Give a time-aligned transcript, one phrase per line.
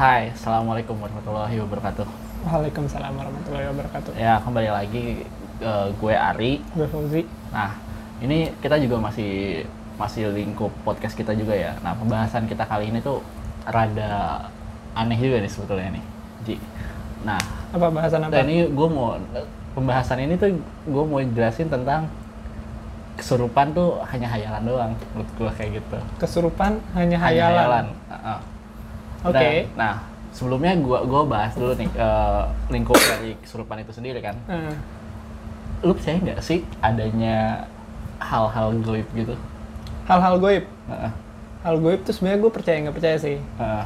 [0.00, 2.08] Hai, Assalamualaikum warahmatullahi wabarakatuh.
[2.48, 4.16] Waalaikumsalam warahmatullahi wabarakatuh.
[4.16, 5.28] Ya, kembali lagi
[5.60, 6.64] eh, gue Ari.
[6.72, 7.28] Gue Fauzi.
[7.52, 7.76] Nah,
[8.24, 9.60] ini kita juga masih
[10.00, 11.76] masih lingkup podcast kita juga ya.
[11.84, 13.20] Nah, pembahasan kita kali ini tuh
[13.68, 14.48] rada
[14.96, 16.04] aneh juga nih sebetulnya nih,
[16.48, 16.56] Ji.
[17.28, 17.36] Nah,
[17.76, 18.40] Apa bahasan apa?
[18.40, 19.20] nah ini gue mau
[19.76, 20.56] pembahasan ini tuh
[20.88, 22.08] gue mau jelasin tentang
[23.20, 25.96] kesurupan tuh hanya hayalan doang, menurut gue kayak gitu.
[26.16, 27.86] Kesurupan hanya Hanya hayalan.
[28.08, 28.59] Heeh.
[29.22, 29.68] Oke.
[29.72, 29.94] Nah, nah,
[30.30, 34.36] sebelumnya gua gua bahas dulu nih eh, lingkup dari kesurupan itu sendiri kan.
[34.46, 34.74] Eh,
[35.80, 37.64] Lu percaya nggak sih adanya
[38.20, 39.32] hal-hal goib gitu?
[40.04, 40.64] Hal-hal goib.
[40.88, 41.12] Heeh.
[41.60, 43.36] Hal goib tuh sebenarnya gue percaya nggak percaya sih.
[43.40, 43.84] Heeh.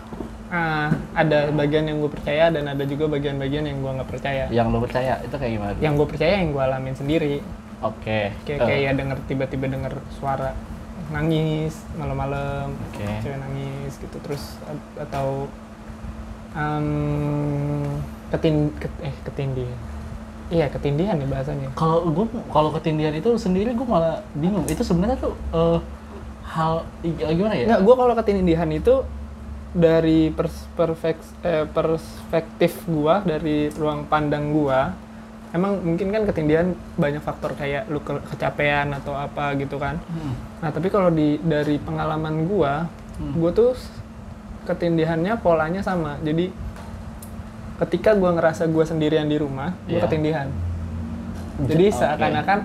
[0.54, 4.44] Ah, ada bagian yang gue percaya dan ada juga bagian-bagian yang gue nggak percaya.
[4.50, 5.72] yang lu percaya itu kayak gimana?
[5.82, 7.34] Yang gue percaya yang gue alamin sendiri.
[7.82, 8.30] Oke.
[8.46, 10.54] Kayak Eh, kayak ya denger tiba-tiba denger suara
[11.10, 13.04] nangis malam-malam, Oke.
[13.20, 14.56] cewek nangis gitu terus
[14.96, 15.48] atau
[16.54, 16.88] em,
[18.30, 19.78] ketin ket- eh ketindihan.
[20.52, 21.68] Iya ketindihan nih bahasanya.
[21.74, 24.64] Kalau gua kalau ketindihan itu sendiri gua malah bingung.
[24.64, 25.78] Itu sebenarnya tuh eh,
[26.46, 27.64] hal i- gimana ya?
[27.66, 28.94] Enggak, gue kalau ketindihan itu
[29.74, 34.94] dari pers- perfek- eh, perspektif gua dari ruang pandang gua
[35.54, 40.34] emang mungkin kan ketindihan banyak faktor kayak lu ke- kecapean atau apa gitu kan Hmm.
[40.58, 43.32] nah tapi kalau di dari pengalaman gua Hmm.
[43.32, 43.78] gua tuh
[44.64, 46.50] ketindihannya polanya sama jadi
[47.76, 50.02] ketika gua ngerasa gua sendirian di rumah gua Iya.
[50.02, 50.48] ketindihan
[51.60, 51.96] jadi Oke.
[51.96, 52.58] seakan-akan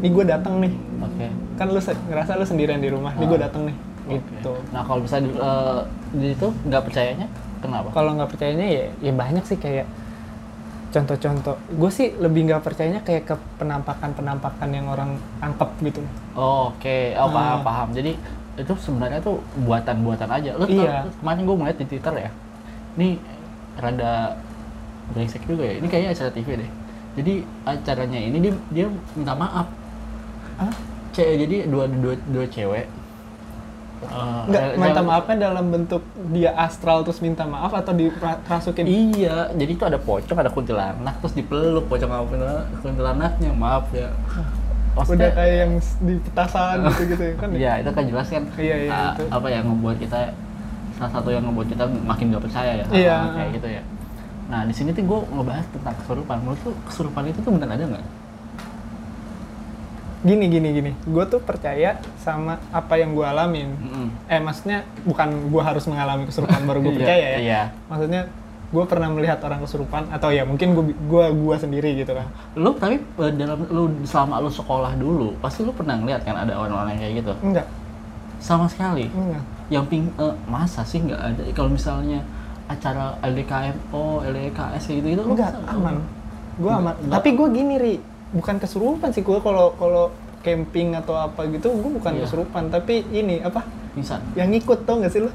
[0.00, 1.26] nih gua datang nih Oke.
[1.54, 3.44] kan lu ngerasa lu sendirian di rumah nih gua Ah.
[3.44, 4.16] datang nih Oke.
[4.32, 5.80] gitu Nah, kalau bisa di, eh,
[6.12, 7.26] di itu nggak percayanya
[7.60, 7.88] kenapa?
[7.92, 9.84] kalau nggak percayanya ya ya banyak sih kayak
[10.92, 16.00] contoh-contoh gue sih lebih nggak percayanya kayak ke penampakan-penampakan yang orang tangkep gitu
[16.32, 17.60] Oh, Oke, oh, paham Ah.
[17.60, 17.88] paham.
[17.92, 18.12] Jadi
[18.52, 20.50] itu sebenarnya tuh buatan-buatan aja.
[20.54, 21.08] Lu Iya.
[21.16, 22.30] kemarin gue ngeliat di Twitter ya.
[22.94, 23.08] Ini
[23.74, 24.36] rada
[25.10, 25.74] brengsek juga ya.
[25.76, 26.70] Ini kayaknya acara TV deh.
[27.12, 29.68] Jadi acaranya ini dia, dia minta maaf.
[30.56, 30.72] Hah?
[31.12, 32.88] Cewek jadi dua dua dua cewek.
[34.02, 39.50] Eh, nggak minta cewek- maafnya dalam bentuk dia astral terus minta maaf atau dirasukin Iya,
[39.52, 43.50] jadi itu ada pocong, ada kuntilanak, terus dipeluk pocong sama kuntilanak, kuntilanaknya.
[43.52, 44.10] Maaf ya.
[44.92, 47.56] udah Maksudnya, kayak yang di petasan gitu-gitu kan ya?
[47.56, 49.24] Iya, itu kan jelas kan Iya, iya, itu.
[49.26, 50.18] apa yang membuat kita
[50.94, 53.16] salah satu yang membuat kita makin gak percaya ya Iya.
[53.32, 53.82] kayak gitu ya.
[54.46, 56.36] Nah di sini tuh gue ngebahas tentang kesurupan.
[56.38, 58.04] Menurut lu kesurupan itu tuh benar ada nggak?
[60.22, 64.06] Gini gini gini gue tuh percaya sama apa yang gue alamin Mm-mm.
[64.26, 67.62] eh maksudnya bukan gue harus mengalami kesurupan baru gue Iya, percaya ya Iya.
[67.86, 68.22] maksudnya
[68.72, 72.24] gue pernah melihat orang kesurupan atau ya mungkin gue gua gua sendiri gitu kan
[72.54, 76.54] Lu tapi eh, dalam lu selama lu sekolah dulu pasti lu pernah ngeliat kan ada
[76.54, 77.32] orang-orang yang kayak gitu?
[77.42, 77.66] enggak
[78.38, 79.06] Sama sekali.
[79.06, 81.42] enggak Yang ping eh, masa sih nggak ada?
[81.52, 82.24] Kalau misalnya
[82.64, 86.00] acara LDKMO, LDKS gitu itu lu enggak aman
[86.54, 87.12] gue aman Enggak.
[87.14, 87.94] tapi gue gini ri
[88.32, 90.08] bukan kesurupan sih gue kalau kalau
[90.40, 92.22] camping atau apa gitu gue bukan Iya.
[92.24, 93.62] kesurupan tapi ini apa
[93.92, 94.20] Pingsan.
[94.34, 95.30] yang ngikut tau gak sih lu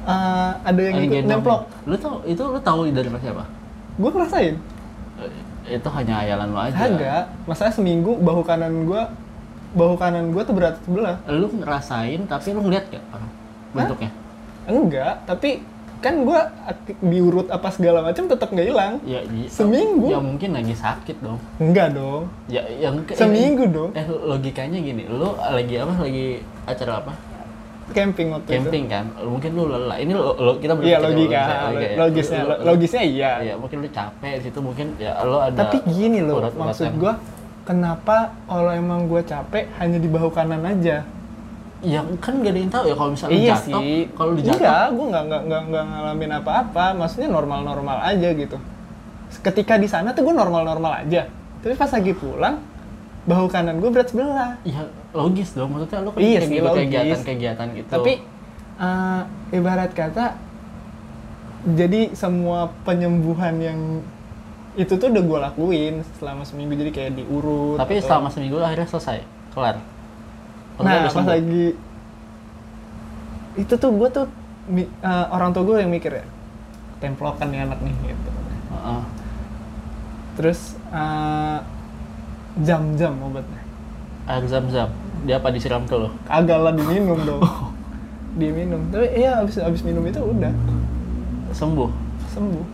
[0.00, 1.30] Eh, ada yang ngikut gendong.
[1.36, 3.44] nemplok Lu tau itu lu tahu dari siapa?
[3.92, 4.54] gue ngerasain
[5.60, 6.72] Eh, itu hanya hayalan lu aja.
[6.80, 9.02] Kagak, masalah seminggu bahu kanan gue
[9.70, 13.04] bahu kanan gue tuh berat sebelah Lu ngerasain tapi lu ngeliat gak
[13.70, 14.10] bentuknya?
[14.62, 15.60] enggak tapi
[16.00, 16.40] kan gue
[17.02, 20.08] diurut apa segala macam tetap nggak hilang Ya, i- Seminggu?
[20.08, 21.36] Ya mungkin lagi sakit dong.
[21.56, 25.94] enggak dong Ya yang ke- seminggu dong Eh logikanya gini, lu lagi apa?
[26.00, 26.26] Lagi
[26.64, 27.12] acara apa?
[27.90, 29.02] camping waktu itu Camping kan.
[29.18, 29.98] Mungkin lu lelah.
[29.98, 31.96] Ini lo, lo- kita Iya logika, ya, logika ya.
[31.98, 33.30] logisnya, lu- logisnya iya.
[33.42, 36.70] Iya, mungkin lu capek di situ mungkin ya lo ada Tapi gini loh, urat-uratan.
[36.70, 37.18] maksud gua
[37.60, 41.02] kenapa kalau emang gua capek hanya di bahu kanan aja?
[41.80, 43.80] Ya kan gak ada yang tahu ya kalau misalnya iya jatuh,
[44.12, 46.84] kalau lu jatuh Enggak, gua nggak nggak nggak nggak ngalamin apa-apa.
[46.92, 48.56] Maksudnya normal-normal aja gitu.
[49.40, 51.24] Ketika di sana tuh gua normal-normal aja.
[51.60, 52.60] Tapi pas lagi pulang,
[53.24, 54.60] bahu kanan gua berat sebelah.
[54.62, 57.90] ya logis dong maksudnya lu kan Iya sih, gitu kegiatan-kegiatan gitu.
[57.90, 58.12] Tapi
[58.78, 60.26] eh, ibarat kata,
[61.66, 63.80] jadi semua penyembuhan yang
[64.74, 67.76] itu tuh udah gua lakuin selama seminggu jadi kayak diurut.
[67.76, 69.18] Tapi atau- selama seminggu akhirnya selesai,
[69.52, 69.76] kelar.
[70.80, 71.76] Nah pas lagi
[73.54, 74.26] itu tuh gue tuh
[74.66, 76.24] mi- eh, orang tua gue yang mikir ya
[77.00, 78.30] templokan nih anak nih gitu.
[78.70, 79.02] Heeh.
[80.38, 81.58] terus eh,
[82.62, 83.60] jam-jam obatnya.
[84.30, 84.88] Air zam-zam,
[85.26, 86.14] dia apa disiram ke lo?
[86.24, 87.42] kagak lah diminum dong.
[88.38, 88.78] Diminum.
[88.94, 90.54] Tapi iya abis abis minum itu udah.
[91.50, 91.90] Sembuh.
[92.30, 92.64] sembuh.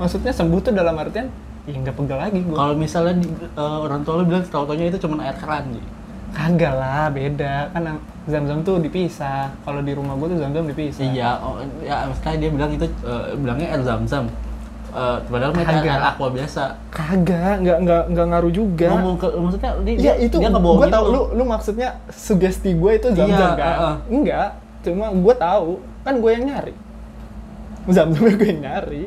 [0.00, 1.28] Maksudnya sembuh tuh dalam artian
[1.68, 4.96] ya nggak pegel lagi gue Kalau misalnya di, eh, orang tua lu bilang tau-taunya itu
[5.04, 5.82] cuma air keran, Ji.
[6.38, 7.74] Kagak lah, beda.
[7.74, 7.98] Kan
[8.30, 9.50] zam-zam tuh dipisah.
[9.66, 11.02] Kalau di rumah gue tuh zam-zam dipisah.
[11.02, 14.30] Iya, oh, ya sekali dia bilang itu eh, bilangnya air zam-zam.
[14.88, 15.94] Eh, padahal itu air, Kagak.
[15.98, 16.62] air aqua biasa.
[16.88, 18.88] Kagak, nggak nggak nggak ngaruh juga.
[18.94, 21.22] Ngomong ke maksudnya dia, Iya itu dia gue ngebohongin tahu lu.
[21.34, 23.74] lu maksudnya sugesti gue itu zam-zam Iya, kan?
[23.74, 23.94] uh-uh.
[24.06, 24.48] Enggak,
[24.86, 25.70] cuma gue tahu
[26.06, 26.74] kan gue yang nyari.
[27.90, 29.02] Zam-zamnya gue yang nyari.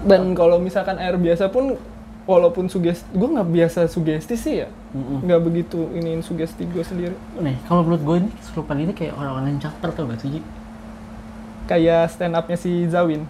[0.00, 1.76] Dan kalau misalkan air biasa pun
[2.24, 4.68] walaupun sugesti gue nggak biasa sugesti sih ya.
[4.94, 7.16] Nggak begitu iniin sugesti gue sendiri.
[7.38, 10.42] Nih, kalau menurut gue ini kesurupan ini kayak orang-orang yang caper tau gak sih?
[11.66, 13.24] Kayak stand upnya si Zawin.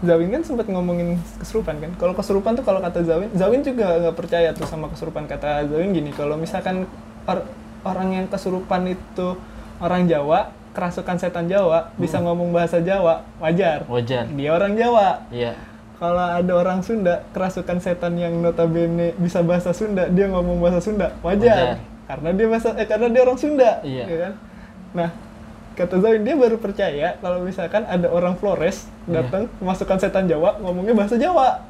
[0.00, 1.92] Zawin kan sempat ngomongin kesurupan kan?
[2.00, 5.92] Kalau kesurupan tuh kalau kata Zawin Zawin juga nggak percaya tuh sama kesurupan kata Zawin
[5.92, 6.08] gini.
[6.16, 6.88] Kalau misalkan
[7.28, 7.44] or-
[7.84, 9.36] orang yang kesurupan itu
[9.76, 13.84] orang Jawa kerasukan setan Jawa bisa ngomong bahasa Jawa wajar.
[13.92, 14.24] Wajar.
[14.32, 15.28] dia orang Jawa.
[15.28, 15.52] Iya.
[16.00, 21.12] Kalau ada orang Sunda kerasukan setan yang notabene bisa bahasa Sunda dia ngomong bahasa Sunda
[21.20, 22.08] wajar, Wajar.
[22.08, 24.04] karena dia bahasa eh karena dia orang Sunda Iya.
[24.08, 24.32] ya kan
[24.90, 25.10] nah
[25.70, 29.22] kata Zawin dia baru percaya kalau misalkan ada orang Flores Iya.
[29.22, 31.62] datang masukkan setan Jawa ngomongnya bahasa Jawa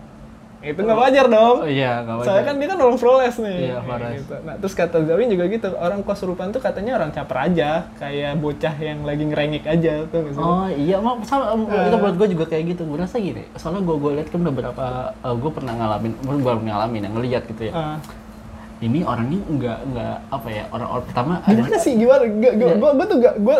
[0.60, 2.26] itu nggak wajar dong Oh iya, gak wajar.
[2.26, 4.12] soalnya kan dia kan orang Flores nih Iya, Flores.
[4.14, 4.34] gitu.
[4.40, 8.74] nah terus kata Zawin juga gitu orang kesurupan tuh katanya orang caper aja kayak bocah
[8.78, 11.88] yang lagi ngerengek aja tuh nggak sih Oh iya, mau sama Eh.
[11.88, 12.82] itu menurut gue juga kayak gitu.
[12.84, 14.84] Gue rasa gini, soalnya gue gue lihat kan beberapa,
[15.16, 17.72] gue pernah ngalamin, gue baru ngalamin yang ngeliat gitu ya.
[17.72, 17.96] Ah.
[18.80, 22.24] Ini orangnya nggak nggak apa ya orang orang pertama Gimana sih gimana?
[22.24, 22.74] Gak, gua, Iya.
[22.76, 23.56] gua, gua tuh gak, gua,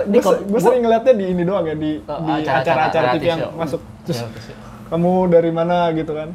[0.49, 3.53] gua, sering ngeliatnya di ini doang ya di, Oh, acara-acara TV yang show.
[3.53, 3.81] masuk.
[4.03, 4.47] Terus Iya, terus.
[4.91, 6.35] Kamu dari mana gitu kan?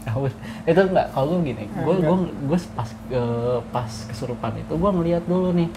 [0.68, 5.22] Itu enggak kalau gue gini gue gue gue pas eh, pas kesurupan itu gue ngeliat
[5.24, 5.68] dulu nih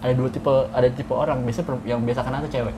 [0.00, 2.76] ada dua tipe ada tipe orang biasa yang biasa kena tuh cewek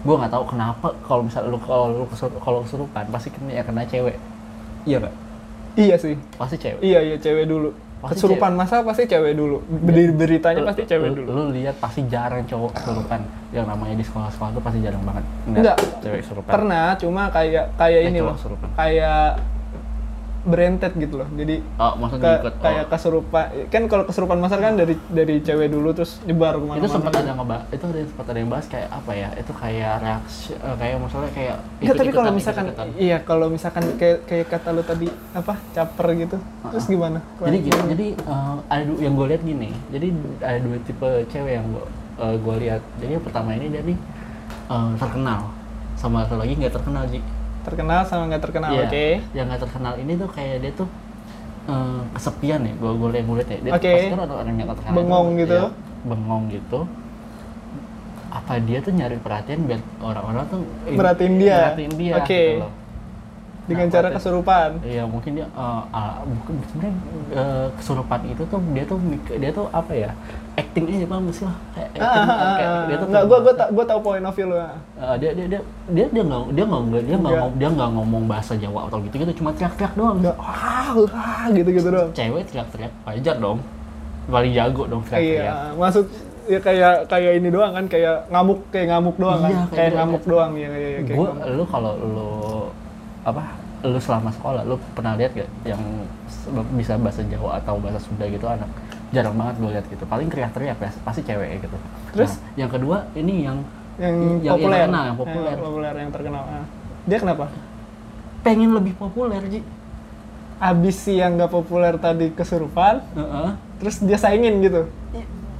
[0.00, 3.62] gue nggak tahu kenapa kalau misal lu kalau lu kesur- kalau kesurupan pasti kena ya
[3.62, 4.14] kena cewek
[4.84, 5.14] iya nggak
[5.76, 6.14] iya sih.
[6.38, 7.74] pasti cewek Iya iya cewek dulu.
[8.06, 9.56] Pasti Kesurupan masa pasti cewek dulu.
[9.62, 11.28] Ber- beritanya Lu- pasti cewek lu- dulu.
[11.28, 13.20] lu lihat pasti jarang cowok kesurupan
[13.50, 15.76] yang namanya di sekolah-sekolah tuh pasti jarang banget Enggak.
[16.00, 18.36] cewek kesurupan Pernah, cuma kayak kayak Eh, ini loh.
[18.72, 19.42] Kayak
[20.46, 21.28] berentet gitu loh.
[21.34, 22.90] Jadi oh maksudnya ke- ngikut kayak oh.
[22.94, 26.88] kesurupan kan kalau kesurupan masal kan dari dari cewek dulu terus nyebar ke mana itu
[26.88, 30.50] sempat ada ngebahas itu ada sempat ada yang bahas kayak apa ya itu kayak reaksi
[30.54, 32.88] eh, kayak maksudnya kayak Enggak, tapi kalau misalkan ikut-ikutan.
[32.96, 36.36] iya kalau misalkan kayak kayak kata lu tadi apa caper gitu.
[36.70, 37.18] Terus gimana?
[37.42, 40.06] jadi gini jadi eh, ada yang gue lihat gini jadi
[40.40, 41.84] ada dua tipe cewek yang gue
[42.16, 43.98] gue lihat jadi yang pertama ini dia nih
[44.70, 45.52] eh, terkenal
[45.96, 47.20] sama satu lagi nggak terkenal ji
[47.66, 48.86] terkenal sama nggak terkenal, Iya.
[48.86, 49.06] oke?
[49.34, 50.88] yang nggak terkenal ini tuh kayak dia tuh
[51.66, 53.90] eh, kesepian ya gue gue lihat gue ya dia Oke.
[53.90, 55.56] pasti kan ada orang yang nggak terkenal Bengong itu, gitu.
[55.58, 55.68] ya,
[56.06, 56.80] bengong gitu
[58.26, 61.56] apa dia tuh nyari perhatian biar orang-orang tuh Merhatiin dia.
[61.72, 62.30] merhatiin dia Oke.
[62.30, 62.72] gitu loh.
[63.66, 64.70] Dengan Nah, cara berarti- kesurupan.
[64.80, 66.94] Iya mungkin dia eh, ah, bukan sebenarnya
[67.32, 68.98] eh, kesurupan itu tuh dia tuh
[69.32, 70.10] dia tuh apa ya
[70.54, 73.38] acting aja bang sih lah kayak Ah, acting, ah, kayak ah, dia tuh nggak, gua
[73.40, 74.56] gua ta- gua tahu point of view lu.
[74.56, 74.72] ah.
[74.96, 77.50] Eh, dia dia dia dia dia nggak dia nggak dia nggak Enggak.
[77.56, 81.88] dia nggak ngomong bahasa Jawa atau gitu gitu cuma teriak-teriak doang Nggak, ah, ah, gitu-gitu
[81.88, 82.10] doang.
[82.12, 83.58] cewek teriak-teriak wajar dong
[84.26, 86.06] paling jago dong teriak-teriak Iya, maksud
[86.46, 89.86] ya kayak kayak ini doang kan, kayak ngamuk kayak ngamuk doang kan, Iya, kayak kayak
[89.88, 89.98] gitu.
[89.98, 91.50] ngamuk doang ya kayak kayak gue ngamuk.
[91.52, 92.30] lu kalau lu
[93.26, 93.42] apa
[93.82, 95.82] lu selama sekolah lu pernah lihat gak yang
[96.78, 98.70] bisa bahasa Jawa atau bahasa Sunda gitu anak
[99.10, 101.76] jarang banget gue lihat gitu paling teriak-teriak ya, pasti cewek gitu
[102.14, 102.38] Terus?
[102.38, 103.58] Nah, yang kedua ini yang
[103.98, 105.50] yang yang- yang populer, terkenal, yang populer.
[105.50, 106.42] yang populer yang terkenal.
[106.46, 106.64] ah.
[107.06, 107.44] Dia kenapa?
[108.42, 109.60] pengen lebih populer Ji
[110.56, 113.48] Abis si yang nggak populer tadi kesurupan, Heeh.
[113.76, 114.88] terus dia saingin gitu.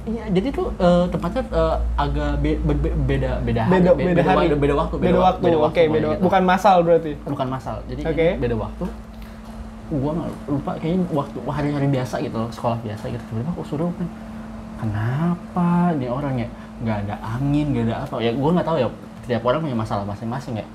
[0.07, 4.05] Iya, jadi tuh eh, tempatnya eh, agak be- be- be- beda beda hari, Beda be-
[4.07, 5.43] beda hari, wa- beda waktu, beda waktu.
[5.59, 6.21] Oke, pokoknya beda gitu.
[6.23, 7.11] bukan masal berarti.
[7.25, 7.75] bukan masal.
[7.85, 8.07] Jadi ini
[8.39, 8.83] beda waktu.
[9.89, 13.23] Gua nggak lupa kayaknya waktu hari-hari biasa gitu loh, sekolah biasa gitu.
[13.25, 14.07] Tiba-tiba kok suruh kan.
[14.77, 16.47] Kenapa nih orang ya?
[16.79, 18.15] Nggak ada angin, nggak ada apa.
[18.19, 18.87] Ya gua nggak tahu ya.
[19.23, 20.65] Tiap orang punya masalah masing-masing ya.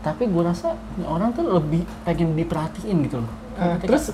[0.00, 3.32] Tapi gua rasa nih orang tuh lebih pengen diperhatiin gitu loh.
[3.76, 4.04] Ketika- terus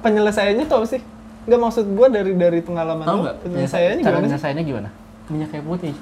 [0.00, 1.02] penyelesaiannya tuh apa sih?
[1.42, 3.36] Nggak maksud gua dari dari pengalaman tahu lu, nggak?
[3.42, 4.88] penyelesaiannya gimana penyelesaiannya gimana?
[5.30, 5.94] Minyak kayu putih.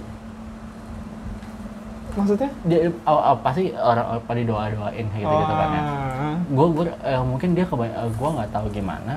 [2.11, 2.51] Maksudnya?
[2.67, 5.83] Dia oh, oh, pasti orang orang pada doa-doain kayak gitu gitu kan ya.
[5.83, 6.35] Ah.
[6.41, 9.15] gue gue eh, mungkin dia kebay gue nggak tahu gimana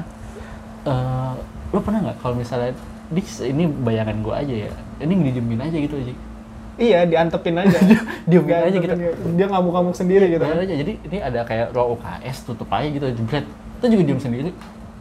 [0.86, 1.32] eh
[1.74, 2.72] lo pernah nggak kalau misalnya
[3.10, 6.14] di ini bayangan gue aja ya ini didiemin aja gitu aja
[6.74, 7.78] Iya, diantepin aja.
[8.30, 8.96] Diemin aja antepin gitu.
[8.98, 9.14] dia.
[9.38, 10.42] Dia ngamuk-ngamuk sendiri gitu.
[10.42, 13.46] Bayangan aja jadi ini ada kayak ruang UKS tutup aja gitu jebret
[13.84, 14.52] itu juga diem sendiri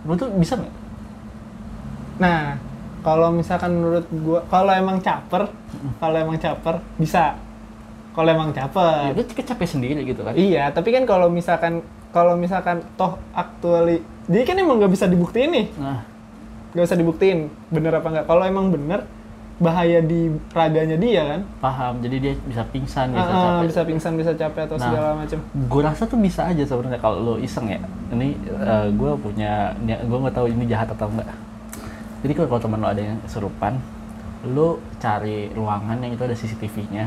[0.03, 0.73] menurut tuh bisa nggak
[2.17, 2.57] Nah,
[3.01, 5.49] kalau misalkan menurut gua, kalau emang caper,
[5.97, 7.37] kalau emang caper bisa.
[8.13, 9.17] Kalau emang ya, caper.
[9.17, 11.81] dia capek sendiri gitu kan Iya, tapi kan kalau misalkan
[12.13, 15.67] kalau misalkan toh aktuali, dia kan emang nggak bisa dibuktiin nih.
[15.77, 16.05] nah
[16.73, 17.39] nggak usah dibuktiin
[17.69, 19.05] bener apa nggak kalau emang bener
[19.57, 23.81] bahaya di raganya dia kan paham jadi dia bisa pingsan bisa Ah, ah, capek bisa
[23.85, 24.85] pingsan bisa capek atau Nah.
[24.89, 27.77] segala macam gue rasa tuh bisa aja sebenarnya kalau lo iseng ya
[28.11, 28.41] ini
[28.91, 31.29] gue punya gue nggak tahu ini jahat atau enggak
[32.23, 33.83] jadi kalau teman lo ada yang kesurupan
[34.55, 37.05] lo cari ruangan yang itu ada CCTV-nya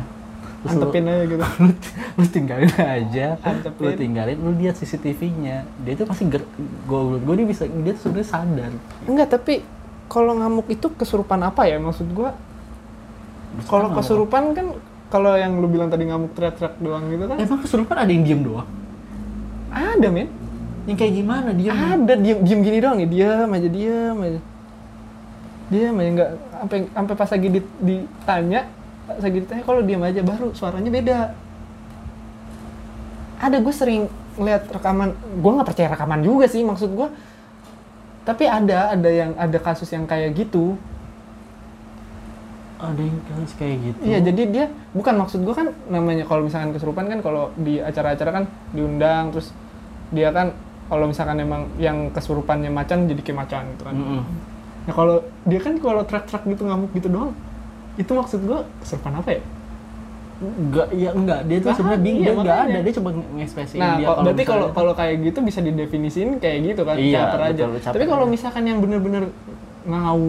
[0.63, 1.43] terus lo, antepin aja gitu.
[1.63, 1.71] lu,
[2.15, 3.27] lu tinggalin aja.
[3.43, 3.81] Antepin.
[3.83, 8.01] lu tinggalin lu lihat CCTV-nya dia tuh pasti ger gue gue dia bisa dia tuh
[8.07, 8.71] sebenarnya sadar.
[9.07, 9.63] Enggak tapi
[10.05, 11.81] kalau ngamuk itu kesurupan apa ya?
[11.81, 12.35] Maksud gua
[13.71, 14.67] kalau kesurupan kan
[15.07, 17.37] kalau yang lu bilang tadi ngamuk teriak-teriak doang gitu kan?
[17.39, 18.69] Emang kesurupan ada yang diem doang?
[19.71, 20.27] Ada men.
[20.85, 21.49] Yang kayak gimana?
[21.55, 24.39] Dia ada diem diem gini doang nih diam aja diam aja
[25.65, 26.31] diam aja nggak
[26.61, 28.61] sampai sampai pas lagi dit- ditanya
[29.05, 30.21] pas lagi ditanya kalau diam aja?
[30.21, 31.19] Baru suaranya beda.
[33.41, 37.07] Ada gue sering ngeliat rekaman gue nggak percaya rekaman juga sih maksud gue
[38.25, 40.73] tapi ada ada yang ada kasus yang kayak gitu.
[42.81, 43.99] Ada yang kayak kayak gitu?
[44.03, 48.29] Iya, jadi dia bukan maksud gua kan namanya kalau misalkan kesurupan kan kalau di acara-acara
[48.41, 48.43] kan
[48.75, 49.53] diundang terus
[50.11, 50.51] dia kan
[50.91, 53.95] kalau misalkan emang yang kesurupannya macan jadi kayak macan gitu kan.
[53.95, 54.21] Mm-mm.
[54.85, 57.33] Nah kalau dia kan kalau track-track gitu ngamuk gitu doang,
[57.95, 59.41] itu maksud gua kesurupan apa ya?
[60.35, 61.39] Enggak, ya enggak.
[61.47, 62.77] Dia tuh sebenarnya bingung, dia enggak ada.
[62.83, 66.81] Dia coba ngekspresiin Nah, dia kok- berarti kalau kalau kayak gitu bisa didefinisin kayak gitu
[66.83, 67.63] kan, Iya, caper aja.
[67.65, 69.23] betul, Tapi kalau misalkan yang bener-bener
[69.85, 70.27] ngaung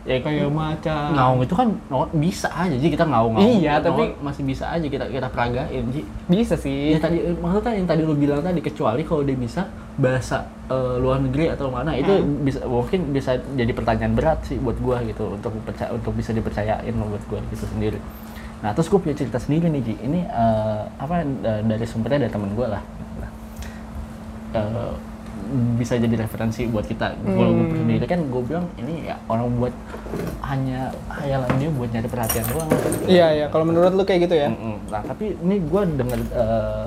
[0.00, 1.12] ya kayak macan.
[1.12, 1.68] ngaung itu kan
[2.10, 6.02] bisa aja jadi kita ngaung ngaung Iya, tapi- masih bisa aja kita kita peragain Ji.
[6.26, 6.92] Bisa sih.
[6.92, 11.20] ya tadi maksudnya yang tadi lu bilang tadi kecuali kalau dia bisa bahasa eh, luar
[11.20, 12.40] negeri atau mana itu Hmm.
[12.40, 16.94] bisa mungkin bisa jadi pertanyaan berat sih buat gua gitu untuk percaya untuk bisa dipercayain
[16.94, 18.00] buat gua gitu sendiri
[18.60, 22.32] nah terus gua punya cerita sendiri nih Ji ini eh, apa eh, dari sumbernya dari
[22.32, 22.82] temen gua lah
[23.20, 23.30] Nah,
[24.56, 24.94] eh,
[25.74, 27.76] bisa jadi referensi buat kita kalau gua Hmm.
[27.76, 29.74] sendiri kan gua bilang ini ya orang buat
[30.42, 32.68] hanya hayalan dia buat nyari perhatian doang
[33.04, 33.46] Iya, iya.
[33.48, 34.48] Kalau menurut lu kayak gitu ya?
[34.86, 36.86] Nah, tapi ini gue denger eh,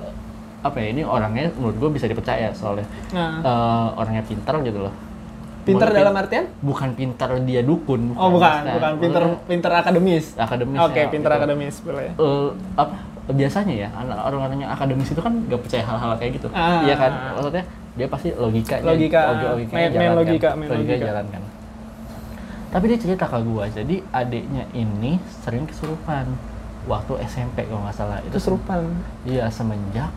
[0.61, 0.87] apa ya?
[0.89, 4.93] Ini orangnya menurut gue bisa dipercaya soalnya Nah, eh, orangnya pintar gitu loh.
[5.63, 6.45] pinter Bukan dalam artian?
[6.59, 8.11] Bukan pintar dia dukun.
[8.13, 10.25] Oh, bukan, Nah, bukan pinter maksudnya pinter akademis.
[10.35, 10.79] akademis.
[10.81, 11.39] Oke, ya, pinter gitu.
[11.39, 12.11] akademis boleh.
[12.11, 12.95] Eh, apa?
[13.25, 16.47] Biasanya ya anak orang-orang yang akademis itu kan gak percaya hal-hal kayak gitu.
[16.51, 16.83] Ah.
[16.83, 17.11] Iya kan?
[17.33, 20.55] Maksudnya dia pasti logikanya Logika, logi- logikanya main- main jalan logika, kan.
[20.55, 21.05] main logika logika.
[21.05, 21.43] jalan kan.
[22.69, 26.25] Tapi dia cerita ke gua, jadi adiknya ini sering kesurupan
[26.85, 28.17] waktu SMP kalau nggak salah.
[28.19, 28.81] Itu Kesurupan.
[29.23, 30.09] Iya semenjak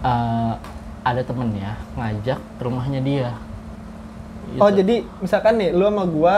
[0.00, 0.54] eh,
[1.00, 3.30] ada temennya ngajak ke rumahnya dia.
[4.54, 4.82] Oh, Gitu.
[4.82, 6.34] jadi misalkan nih lu sama gua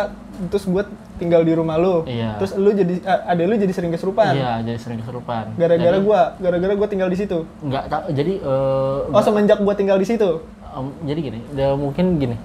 [0.47, 0.85] terus gua
[1.17, 2.05] tinggal di rumah lu.
[2.05, 2.37] Iya.
[2.37, 4.33] Terus lu jadi adek lu jadi sering kesurupan.
[4.33, 5.57] Iya jadi sering kesurupan.
[5.57, 7.49] Gara-gara Jadi, gua, gara-gara gua tinggal di situ.
[7.59, 8.13] nggak.
[8.13, 10.45] Jadi eh, Oh, semenjak gua tinggal di situ.
[10.77, 12.37] Em, jadi gini, dia mungkin gini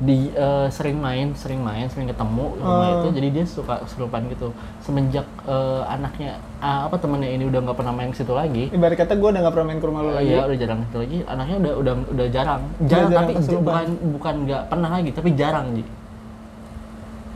[0.00, 2.96] di eh, sering main, sering main, sering ketemu rumah Oh.
[3.04, 4.48] itu, jadi dia suka kesurupan gitu.
[4.80, 8.96] Semenjak eh, anaknya ah, apa temennya ini udah nggak pernah main ke situ lagi, Ibarat
[8.96, 10.32] kata gua udah nggak pernah main ke rumah lu lagi.
[10.32, 11.18] Iya udah jarang itu lagi.
[11.28, 12.62] Anaknya udah udah udah jarang.
[12.80, 13.60] Jarang, jarang tapi kesurupan.
[13.60, 15.84] bukan bukan nggak pernah lagi, tapi jarang ji.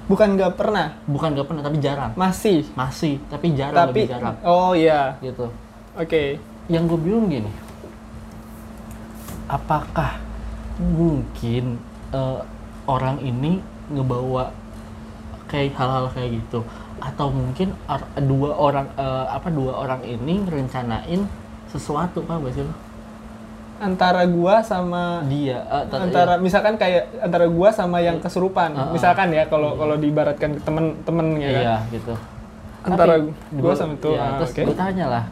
[0.04, 2.12] Bukan nggak pernah, Bukan nggak pernah, tapi jarang.
[2.16, 2.64] masih.
[2.72, 4.36] Masih, tapi jarang Tapi lebih jarang.
[4.40, 5.16] oh iya.
[5.20, 5.48] Gitu.
[5.96, 6.40] Oke.
[6.68, 7.52] Yang gue bingung gini,
[9.48, 10.16] apakah
[10.78, 11.78] mungkin
[12.10, 12.40] eh,
[12.84, 14.50] orang ini ngebawa
[15.46, 16.64] kayak hal-hal kayak gitu,
[16.98, 17.76] atau mungkin
[18.24, 21.28] dua orang eh, apa dua orang ini rencanain
[21.70, 22.74] sesuatu kan gak sih lo?
[23.74, 25.58] Antara gua sama Dia
[25.90, 28.70] tar- antara misalkan kayak antara gua sama yang kesurupan.
[28.72, 28.90] Ah, ah.
[28.94, 31.60] Misalkan ya kalau kalau diibaratkan ke temen-temen ya kan.
[31.60, 32.14] Iya gitu.
[32.86, 34.62] Antara Tapi, gua gua- sama itu, iya, ah, terus oke.
[34.62, 35.24] gue tanya lah,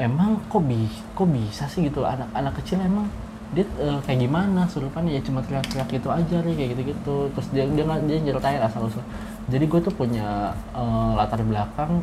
[0.00, 3.06] emang kok bi kok bisa sih gitu anak-anak kecil emang
[3.52, 7.64] dia eh, kayak gimana surupannya ya cuma teriak-teriak gitu aja nih kayak gitu-gitu terus dia
[7.68, 9.04] dia nggak dia nyeritain asal usul
[9.46, 12.00] jadi gue tuh punya eh, latar belakang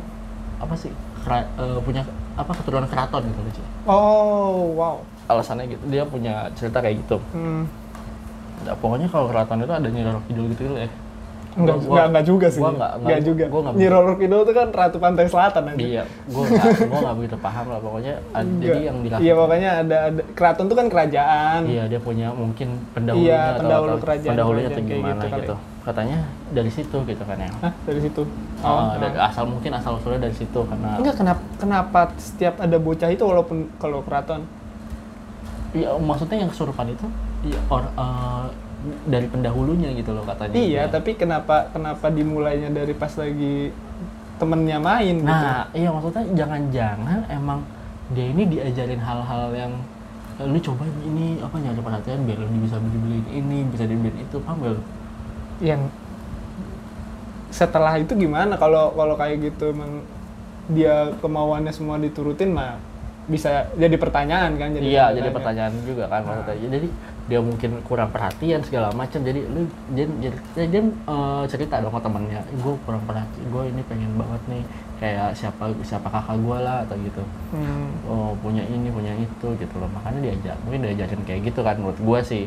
[0.62, 3.62] apa sih kera- eh, punya apa keturunan keraton gitu loh Ci.
[3.84, 4.96] Oh, wow.
[5.26, 7.66] alasannya gitu dia punya cerita kayak gitu Hmm.
[8.62, 10.86] Nah, pokoknya kalau keraton itu ada Nyi Roro Kidul gitu ya
[11.52, 12.58] Enggak, Gua- enggak, enggak juga sih.
[12.58, 13.44] gua nggak- Enggak nggak- juga.
[13.46, 15.76] gua nggak- Nyi Roro Kidul itu kan Ratu Pantai Selatan aja.
[15.78, 18.14] Iya, gue nggak gue nggak begitu paham lah pokoknya.
[18.30, 18.66] ad- Enggak.
[18.66, 21.60] Jadi yang dilakukan Iya, pokoknya ada, ada keraton itu kan kerajaan.
[21.64, 25.36] Iya dia punya mungkin pendahulunya Iya, atau, pendahulu atau kerajaan- pendahulunya kerajaan atau gimana gitu
[25.36, 25.54] gitu.
[25.54, 25.70] kali.
[25.82, 26.18] Katanya
[26.48, 27.50] dari situ gitu kan ya.
[27.58, 28.22] Hah, dari situ.
[28.60, 33.08] Oh, dari asal mungkin asal usulnya dari situ karena Enggak, kenapa, kenapa setiap ada bocah
[33.08, 34.46] itu walaupun kalau keraton?
[35.72, 37.06] ya maksudnya yang kesurupan itu
[37.42, 38.44] ya, or, eh,
[39.06, 40.54] dari pendahulunya gitu loh katanya.
[40.58, 43.70] Iya, tapi kenapa kenapa dimulainya dari pas lagi
[44.42, 45.28] temennya main gitu?
[45.28, 47.62] Nah, iya maksudnya jangan-jangan emang
[48.10, 49.72] dia ini diajarin hal-hal yang
[50.42, 54.36] eh, lu coba ini apa nyari perhatian biar lu bisa beli-beliin ini, bisa dibeliin itu,
[54.42, 54.82] paham gak lu?
[55.62, 55.86] yang
[57.54, 60.02] setelah itu gimana kalau kalau kayak gitu emang
[60.66, 62.82] dia kemauannya semua diturutin mah
[63.32, 65.34] bisa jadi pertanyaan kan jadi iya jadi tanya.
[65.34, 66.28] pertanyaan juga kan Nah.
[66.36, 66.88] maksudnya jadi
[67.22, 71.90] dia mungkin kurang perhatian segala macam jadi lu dia dia, dia, dia, eh, cerita dong
[71.90, 74.62] ke temennya gue kurang perhatian gue ini pengen banget nih
[74.98, 77.88] kayak siapa siapa kakak gue lah atau gitu Hmm.
[78.04, 81.96] oh punya ini punya itu gitu loh makanya diajak mungkin diajarin kayak gitu kan menurut
[81.96, 82.44] gue sih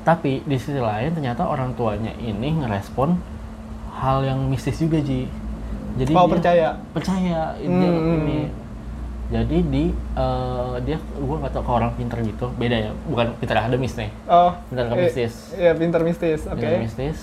[0.00, 3.20] tapi di sisi lain ternyata orang tuanya ini ngerespon
[3.92, 5.28] hal yang mistis juga ji
[5.92, 8.16] jadi dia- percaya percaya ini Hmm.
[8.18, 8.38] ini
[9.30, 13.56] jadi di eh, dia gue nggak tahu ke orang pinter gitu beda ya bukan pinter
[13.56, 14.10] akademis nih.
[14.26, 16.58] Oh pinter ke eh, mistis iya pinter mistis oke.
[16.58, 17.18] Pinter mistis.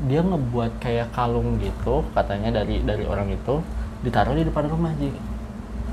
[0.00, 3.60] Dia ngebuat kayak kalung gitu katanya dari dari orang itu
[4.00, 5.10] ditaruh di depan rumah ji.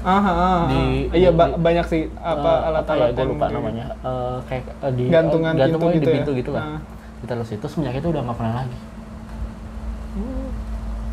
[0.05, 0.59] Ah, ah, ah.
[0.69, 3.85] Di- iya di- ba- di- banyak sih apa Eh, alat-alat ya, gue lupa di- namanya.
[3.99, 6.15] Eh, kayak eh, di Gantungan eh, gantungan pintu di gitu ya?
[6.15, 6.63] pintu gitu lah.
[6.63, 6.79] Ah.
[7.17, 8.77] ditaruh situ semenjak itu udah nggak pernah lagi.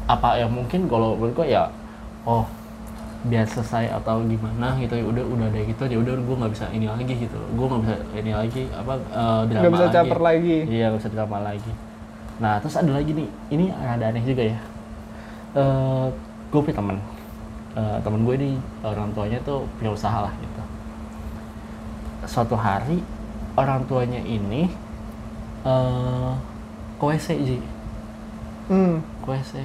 [0.05, 1.65] Apa ya mungkin kalau menurut gue ya
[2.23, 2.45] oh
[3.25, 6.67] biar selesai atau gimana gitu ya udah udah ada gitu ya udah gue nggak bisa
[6.77, 7.39] ini lagi gitu.
[7.57, 9.97] Gue nggak bisa ini lagi apa eh, drama nggak bisa lagi.
[9.97, 10.57] caper lagi.
[10.69, 11.73] iya nggak bisa drama lagi.
[12.39, 14.59] Nah terus ada lagi nih ini ada aneh juga ya.
[15.57, 16.07] Eh
[16.53, 16.99] gue punya teman
[17.75, 18.51] Eh, temen gue di
[18.87, 20.63] orang tuanya tuh punya usaha lah gitu.
[22.23, 23.03] Suatu hari
[23.59, 24.71] orang tuanya ini
[25.67, 26.33] eh
[27.01, 27.59] ke WC Ji.
[28.65, 29.05] Hmm.
[29.21, 29.61] ke WC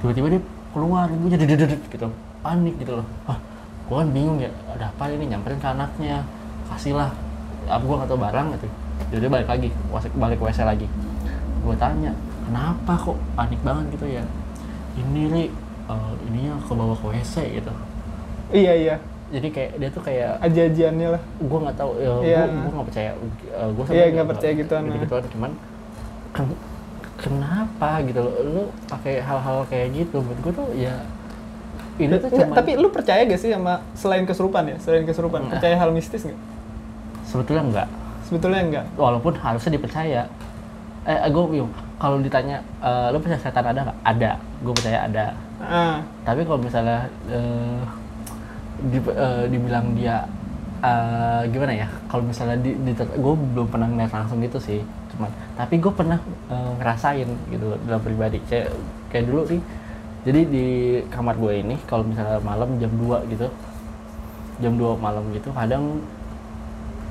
[0.00, 2.08] tiba-tiba dia keluar ibunya dedet gitu
[2.40, 3.06] panik gitu loh.
[3.24, 3.38] Ah
[3.84, 6.22] gue kan bingung ya ada apa ini nyamperin ke anaknya
[6.66, 7.10] kasihlah
[7.66, 8.66] apa gue nggak tahu barang gitu.
[9.10, 9.68] Jadi balik lagi
[10.14, 10.86] balik ke WC lagi.
[11.60, 12.12] Gue tanya
[12.44, 14.24] kenapa kok panik banget gitu ya?
[14.94, 15.44] Ini ri
[15.86, 17.72] eh, ininya ke bawah ke WC gitu.
[18.50, 18.96] Iya iya.
[19.30, 21.22] Jadi kayak dia tuh kayak aja-ajiannya lah.
[21.38, 22.42] gue nggak tahu ya Iya.
[22.46, 25.50] gue nggak percaya gue Iya, nggak percaya gituan, gitu gituan cuman
[26.32, 26.60] ken-
[27.16, 28.02] kenapa?
[28.02, 28.34] gitu loh.
[28.42, 30.18] Lu pakai hal-hal kayak gitu.
[30.18, 30.94] Menurut gue tuh ya
[32.00, 34.76] ini tuh Nggak, cuma tapi lu percaya gak sih sama selain kesurupan ya?
[34.80, 35.52] Selain kesurupan Nggak.
[35.60, 36.40] percaya hal mistis nggak
[37.26, 37.88] sebetulnya enggak.
[38.26, 38.86] Sebetulnya enggak?
[38.98, 40.22] Walaupun harusnya dipercaya.
[41.06, 43.98] Eh gue bingung kalau ditanya eh, lu percaya setan ada nggak?
[44.02, 44.30] Ada.
[44.62, 45.26] Gue percaya ada.
[45.62, 45.96] Ah.
[46.26, 47.80] Tapi kalau misalnya eh,
[48.90, 50.26] di- eh, dibilang dia
[50.82, 51.88] eh, gimana ya?
[52.10, 54.82] Kalau misalnya di, gue belum pernah ngeliat langsung gitu sih
[55.14, 55.30] cuman.
[55.54, 56.18] Tapi gue pernah
[56.50, 58.42] eh, ngerasain gitu dalam pribadi.
[58.50, 58.74] Kayak
[59.10, 59.62] kayak dulu nih
[60.20, 60.66] jadi di
[61.08, 63.46] kamar gue ini kalau misalnya malam jam 2 gitu
[64.60, 66.04] jam 2 malam gitu kadang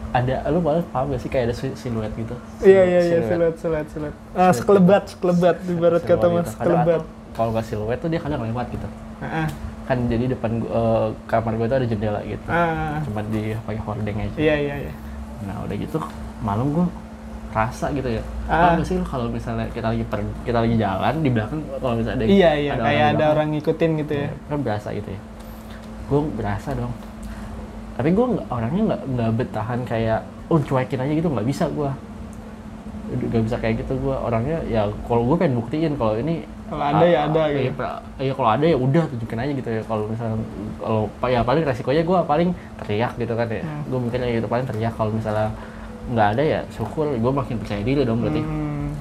[0.09, 1.29] ada lu malah paham gak sih?
[1.29, 2.33] Kayak ada si- siluet gitu.
[2.65, 3.55] Iya iya iya Siluet.
[3.61, 6.53] siluet siluet ah sekelebat sekelebat ibarat kata mas gitu.
[6.57, 7.01] Sekelebat.
[7.29, 8.87] kalau nggak siluet tuh dia kadang lewat gitu.
[9.21, 9.45] Ah
[9.85, 12.47] kan jadi depan gua- eh, kamar gue itu ada jendela gitu.
[12.49, 14.37] Ah cuma di pakai hordeng aja.
[14.37, 14.93] Iya iya iya.
[15.45, 15.97] Nah udah gitu
[16.41, 16.85] malam gue
[17.49, 18.23] rasa gitu ya.
[18.45, 18.77] Ah.
[18.77, 18.85] ah.
[18.85, 22.51] sih kalau misalnya kita lagi per, kita lagi jalan di belakang kalau misalnya ada iya
[22.53, 24.29] iya ada kayak di ada orang ngikutin gitu ya.
[24.49, 25.19] Kan berasa gitu ya.
[26.09, 26.93] Gue berasa dong.
[27.97, 31.91] Tapi gue orangnya nggak nggak bertahan kayak oh cuekin aja gitu nggak bisa gue
[33.09, 37.05] nggak bisa kayak gitu gue orangnya ya kalau gue pengen buktiin kalau ini kalau ada
[37.09, 37.61] ya ada gitu.
[37.65, 39.81] Iya, pra- iya kalau ada ya udah tunjukin aja gitu ya.
[39.89, 40.37] Kalau misalnya
[40.77, 43.65] kalau ya paling resikonya gue paling teriak gitu kan ya.
[43.65, 43.81] Hmm.
[43.89, 45.49] gue mikirnya gitu paling teriak kalau misalnya
[46.09, 48.41] nggak ada ya syukur gue makin percaya diri dong berarti.
[48.41, 48.91] Hmm.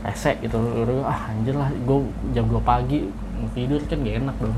[0.00, 0.56] rese gitu
[1.04, 1.98] ah anjir lah gue
[2.32, 3.04] jam 2 pagi
[3.52, 4.56] tidur kan gak enak dong.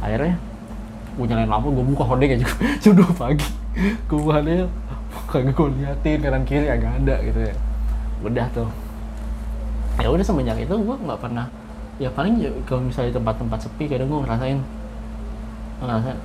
[0.00, 0.36] Akhirnya
[1.16, 3.48] gue nyalain lampu gue buka hordengnya juga jam 2 pagi.
[4.08, 4.66] Gue buka hordengnya
[5.28, 7.54] kagak gue liatin kanan kiri agak ada gitu ya.
[8.24, 8.68] Udah tuh.
[10.00, 11.48] Ya udah semenjak itu gue nggak pernah
[11.96, 14.60] ya paling ya kalau misalnya tempat-tempat sepi kadang gue ngerasain
[15.80, 16.18] ngerasain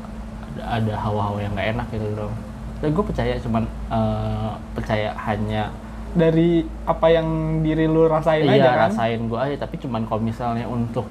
[0.52, 2.34] ada ada hawa-hawa yang nggak enak gitu dong
[2.82, 3.64] dan gue percaya cuman
[3.94, 5.70] eh, percaya hanya
[6.12, 7.28] dari apa yang
[7.64, 8.80] diri lu rasain iya aja kan?
[8.92, 9.56] rasain gue aja.
[9.64, 11.08] Tapi cuman kalau misalnya untuk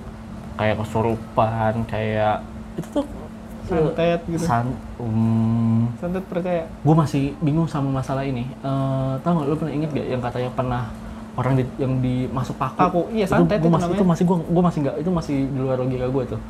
[0.61, 2.45] kayak kesurupan kayak
[2.77, 3.05] itu tuh
[3.65, 4.45] santet gitu.
[4.45, 4.67] san
[4.99, 6.67] um, santet percaya.
[6.67, 8.45] gue masih bingung sama masalah ini.
[8.61, 10.83] Eh tau gak lu pernah inget gak yang katanya pernah
[11.39, 12.77] orang di, yang dimasuk paku?
[12.77, 14.11] Paku, iya, santet itu, itu gua masih, itu namanya.
[14.13, 16.41] masih gue gue masih nggak itu masih di luar logika gue tuh.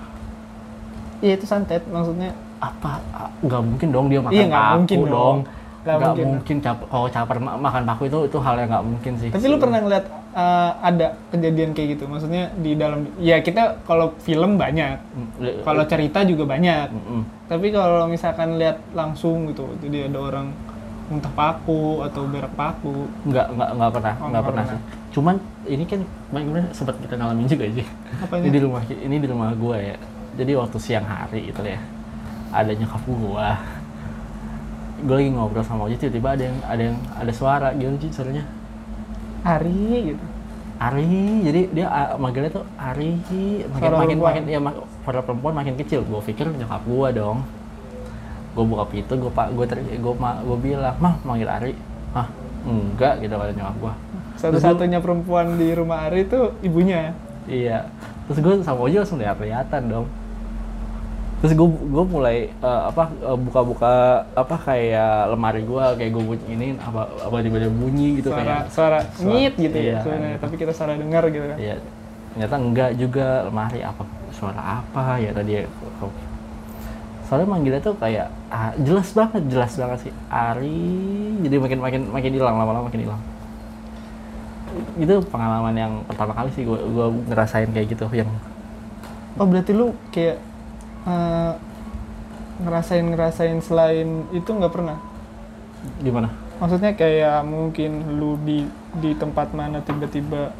[1.20, 4.98] Iya itu santet maksudnya apa ah, nggak mungkin dong dia makan Iya, nggak paku mungkin
[5.00, 5.10] dong.
[5.10, 5.38] dong.
[5.80, 6.26] Nggak nggak mungkin.
[6.28, 9.28] mungkin, cap- kalau caper ma- makan paku itu itu hal yang nggak mungkin sih.
[9.28, 12.04] Tapi lu pernah ngeliat uh, ada kejadian kayak gitu?
[12.04, 16.86] Maksudnya di dalam ya kita kalau film banyak Mm, kalau cerita juga banyak.
[16.86, 17.22] Mm, mm.
[17.48, 20.52] tapi kalau misalkan lihat langsung gitu jadi ada orang
[21.08, 23.08] muntah paku atau berak paku.
[23.24, 24.76] Nggak nggak nggak pernah Oh, nggak pernah pernah.
[24.76, 24.80] sih.
[25.10, 27.86] Cuman ini kan kemarin sempat kita ngalamin juga sih.
[28.36, 29.96] Ini di rumah ini di rumah gue ya.
[30.36, 31.80] Jadi waktu siang hari itu ya
[32.50, 33.48] ada nyokap gue
[35.00, 38.44] gue lagi ngobrol sama Oji tiba-tiba ada yang ada yang ada suara gitu sih suaranya.
[39.40, 40.24] Ari gitu.
[40.76, 41.16] Ari
[41.48, 43.16] jadi dia uh, manggilnya tuh Ari.
[43.24, 44.28] Makin makin perempuan.
[44.28, 46.04] makin ya mak- suara perempuan makin kecil.
[46.04, 47.38] Gue pikir nyokap gue dong.
[48.52, 51.72] Gue buka pintu gue pak gue ter gue ma gue bilang mah manggil Ari.
[52.12, 52.28] Ah
[52.68, 53.92] enggak gitu kata nyokap gue
[54.36, 57.16] satu-satunya perempuan di rumah Ari itu ibunya.
[57.48, 57.88] Iya.
[58.28, 60.06] Terus gue sama Oji langsung lihat-lihatan dong
[61.40, 63.92] terus gue gue mulai eh, apa eh, buka-buka
[64.36, 68.98] apa kayak lemari gue kayak gue bunyiin apa apa tiba-tiba bunyi gitu suara kayak suara
[69.16, 70.42] Suara- nyit gitu iya, ya sebenarnya gitu.
[70.44, 71.74] tapi kita salah dengar gitu kan Iya,
[72.36, 75.64] ternyata enggak juga lemari apa suara apa ya tadi ya.
[77.26, 80.82] Soalnya manggilnya tuh kayak ah, jelas banget, jelas banget sih Ari.
[81.46, 83.20] Jadi makin makin makin hilang lama-lama makin hilang.
[84.98, 88.28] Itu pengalaman yang pertama kali sih gue gua ngerasain kayak gitu yang
[89.38, 90.42] oh berarti lu kayak
[91.06, 91.52] eh,
[92.60, 95.00] ngerasain ngerasain selain itu nggak pernah
[96.04, 96.28] gimana?
[96.60, 98.68] maksudnya kayak mungkin lu di
[99.00, 100.52] di tempat mana tiba-tiba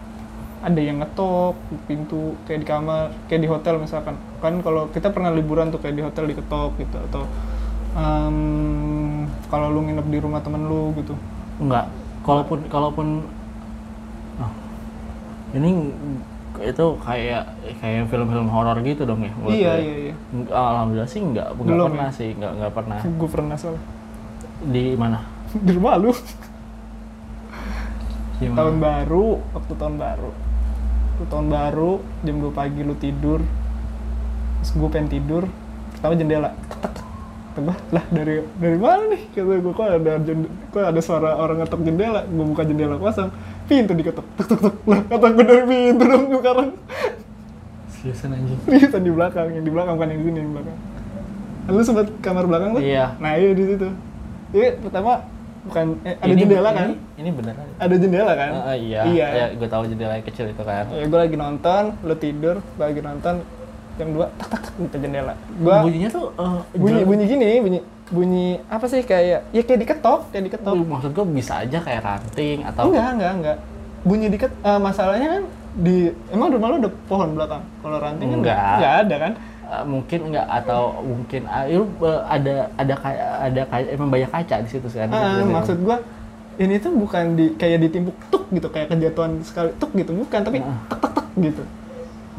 [0.61, 5.13] ada yang ngetok di pintu kayak di kamar kayak di hotel misalkan kan kalau kita
[5.13, 7.23] pernah liburan tuh kayak di hotel diketok gitu atau
[7.97, 11.13] em, kalau lu nginep di rumah temen lu gitu
[11.61, 11.93] Enggak.
[12.25, 13.07] Kalaupun kalaupun
[14.41, 14.53] oh,
[15.53, 15.93] ini
[16.61, 17.43] itu kayak
[17.79, 19.33] kayak film-film horor gitu dong ya.
[19.49, 22.17] iya iya iya Enggak, Alhamdulillah sih enggak, enggak Belum pernah ya?
[22.17, 22.99] sih, enggak enggak pernah.
[23.01, 23.83] gue pernah soalnya
[24.61, 25.19] Di mana?
[25.67, 26.13] di rumah lu
[28.37, 28.57] Di mana?
[28.59, 30.31] tahun baru waktu tahun baru
[31.13, 33.41] waktu tahun baru jam 2 pagi lu tidur
[34.59, 35.43] terus gue pengen tidur
[35.93, 36.51] pertama jendela
[36.83, 36.97] tek
[37.53, 40.13] gua, lah dari dari mana nih kata gue kok ada
[40.69, 43.31] kok ada suara orang ngetok jendela gue buka jendela kosong
[43.65, 46.69] pintu diketok tek tek tek lah kata gue dari pintu dong sekarang
[47.91, 48.59] Seriusan anjing.
[48.65, 50.77] Seriusan di belakang yang di belakang bukan yang sini yang di belakang
[51.69, 53.15] lu sempat kamar belakang tuh Iya.
[53.17, 53.89] nah iya di situ
[54.51, 55.23] jadi pertama
[55.61, 57.67] bukan eh, ada Ini- jendela kan Ini, ini beneran.
[57.77, 59.01] ada jendela kan Ah, ah, iya.
[59.07, 60.89] iya Ya, gue tahu jendela yang kecil itu kan.
[60.89, 63.35] ya gue lagi nonton lo tidur gue lagi nonton
[63.97, 67.81] jam 2 tak tak tak gitu jendela gue Bunyinya tuh eh, bunyi bunyi gini bunyi
[68.09, 72.59] bunyi apa sih kayak ya kayak diketok kayak diketok maksud gue bisa aja kayak ranting
[72.65, 73.57] atau enggak enggak enggak
[74.01, 75.97] bunyi diket eh, masalahnya kan di
[76.29, 78.75] emang rumah lo ada pohon belakang kalau ranting kan Enggak.
[78.77, 79.35] enggak ada kan
[79.71, 84.27] Eh, mungkin enggak atau mungkin ah, lu, eh, ada ada kayak ada kayak emang banyak
[84.27, 85.07] kaca di situ kan.
[85.07, 85.47] Ah, Di situ.
[85.47, 85.97] maksud gue
[86.59, 90.59] ini tuh bukan di kayak ditimpuk tuk gitu kayak kejatuhan sekali tuk gitu bukan tapi
[90.59, 90.75] Ah.
[90.91, 91.63] tek tek tek gitu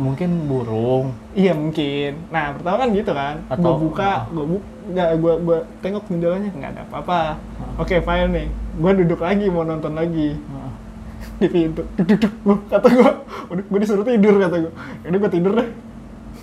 [0.01, 1.13] mungkin burung.
[1.31, 2.11] Iya mungkin.
[2.27, 3.35] Nah pertama kan gitu kan.
[3.47, 7.19] Atau- Gue buka, gue buka, nggak gue gue tengok jendelanya nggak ada apa-apa.
[7.77, 8.47] Oke fine nih.
[8.75, 10.71] Gue duduk lagi mau nonton lagi Heeh.
[11.37, 11.85] di pintu.
[11.95, 12.33] Duk, duk, duk.
[12.41, 13.09] Gua- kata gue,
[13.47, 14.73] udah gue disuruh tidur kata gue.
[15.05, 15.69] Udah gue tidur deh.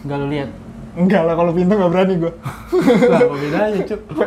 [0.01, 0.51] Enggak lu lihat.
[0.95, 2.33] Enggak lah kalau pintu nggak berani gue.
[3.11, 4.01] Lah, apa bedanya, Cuk?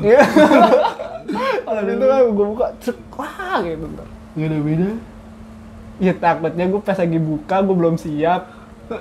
[0.00, 0.20] Iya.
[1.64, 3.84] kalau pintu kan gue buka, cek, wah gitu.
[3.86, 4.08] ntar.
[4.32, 4.88] Enggak ada beda.
[6.00, 8.42] Iya takutnya gue pas lagi buka gue belum siap.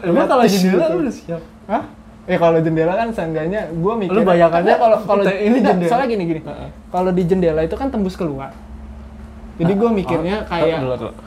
[0.04, 0.94] Emang kalau jendela gitu.
[0.94, 1.42] lu udah siap.
[1.66, 1.84] Hah?
[2.30, 4.14] Ya kalau jendela kan seenggaknya gue mikir.
[4.14, 5.90] Lu bayangannya kalau kalau ini enggak, jendela.
[5.90, 6.42] Soalnya gini gini.
[6.92, 8.52] Kalau di jendela itu kan tembus keluar.
[9.60, 10.80] Jadi gue mikirnya oh, kayak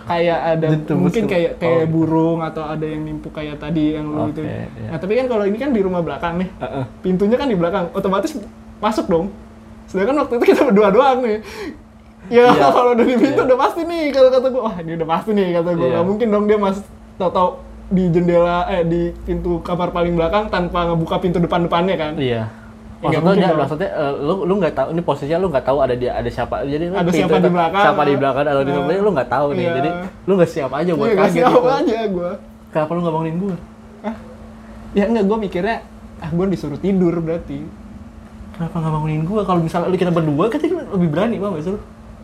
[0.09, 1.89] kayak ada mungkin kayak kayak Oh.
[1.93, 4.41] burung atau ada yang nimpuk kayak tadi yang lu itu.
[4.41, 4.89] iya.
[4.89, 6.85] Nah tapi kan kalau ini kan di rumah belakang nih, Heeh.
[7.05, 8.33] pintunya kan di belakang, otomatis
[8.81, 9.29] masuk dong.
[9.85, 11.45] Sedangkan waktu itu kita berdua doang nih.
[12.33, 12.66] Ya Iya.
[12.73, 13.47] kalau dari pintu Iya.
[13.47, 15.85] udah pasti nih kalau kata gue, wah ini udah pasti nih kata gue.
[15.85, 15.95] Iya.
[15.95, 16.79] Gak mungkin dong dia mas
[17.14, 17.49] tau-tau
[17.87, 22.12] di jendela eh di pintu kamar paling belakang tanpa ngebuka pintu depan-depannya kan.
[22.16, 22.49] Iya.
[23.03, 23.59] Ya, nggak Maksudnya, dong.
[23.59, 26.62] maksudnya eh, lu lu nggak tahu ini posisinya lu nggak tahu ada dia ada siapa.
[26.62, 27.83] Jadi Ada pintu siapa di belakang.
[27.83, 28.77] Siapa di belakang atau di Nah.
[28.79, 29.61] samping lu nggak tahu nih.
[29.61, 29.73] Iya.
[29.75, 29.88] Jadi
[30.23, 31.68] lu nggak siap aja buat Iya, kaget siap gitu.
[31.68, 32.31] aja gue.
[32.71, 33.57] Kenapa lu nggak bangunin gue?
[34.92, 35.77] Ya enggak, gue mikirnya,
[36.18, 37.64] ah gue disuruh tidur berarti.
[38.53, 39.40] Kenapa nggak bangunin gue?
[39.42, 41.81] Kalau misalnya lu kita berdua kan lebih berani bang, lu?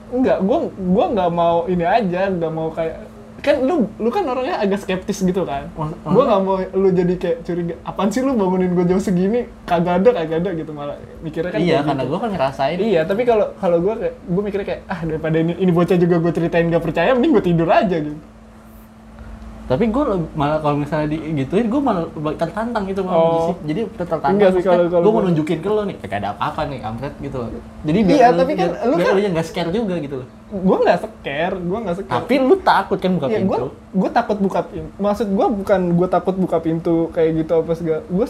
[0.08, 2.96] Enggak, gue gua nggak mau ini aja, nggak mau kayak
[3.38, 5.70] kan lu lu kan orangnya agak skeptis gitu kan.
[5.72, 7.74] Mas- Gue nggak mau lu jadi kayak curiga.
[7.86, 9.46] Apaan sih lu bangunin gue jam segini?
[9.62, 11.60] Kagak ada, kagak ada gitu malah mikirnya kan.
[11.62, 12.10] iya, karena gitu.
[12.10, 12.76] gue kan ngerasain.
[12.82, 16.16] Iya, tapi kalau kalau gue kayak gue mikirnya kayak ah daripada ini ini bocah juga
[16.18, 18.18] gue ceritain gak percaya, mending gue tidur aja gitu.
[19.68, 22.08] Tapi gue malah kalau misalnya di gituin, gue malah
[22.40, 23.12] tertantang gitu bang.
[23.12, 23.52] Oh.
[23.60, 24.32] Jadi tertantang.
[24.32, 27.14] Enggak sih, kalau- kalau gue mau nunjukin ke lo nih, kayak ada apa-apa nih, kampret
[27.20, 27.48] gitu loh.
[27.84, 29.94] Jadi biar Iya, lu- tapi kan biar, lu biar kan- lu yang nggak scare juga
[30.00, 30.28] gitu loh.
[30.48, 32.12] Gue nggak scare, gue nggak scare.
[32.16, 33.66] Tapi lu takut kan buka ya, pintu.
[33.92, 34.90] gue takut buka pintu.
[34.96, 38.00] Maksud gue bukan gue takut buka pintu kayak gitu apa segala.
[38.08, 38.26] Gue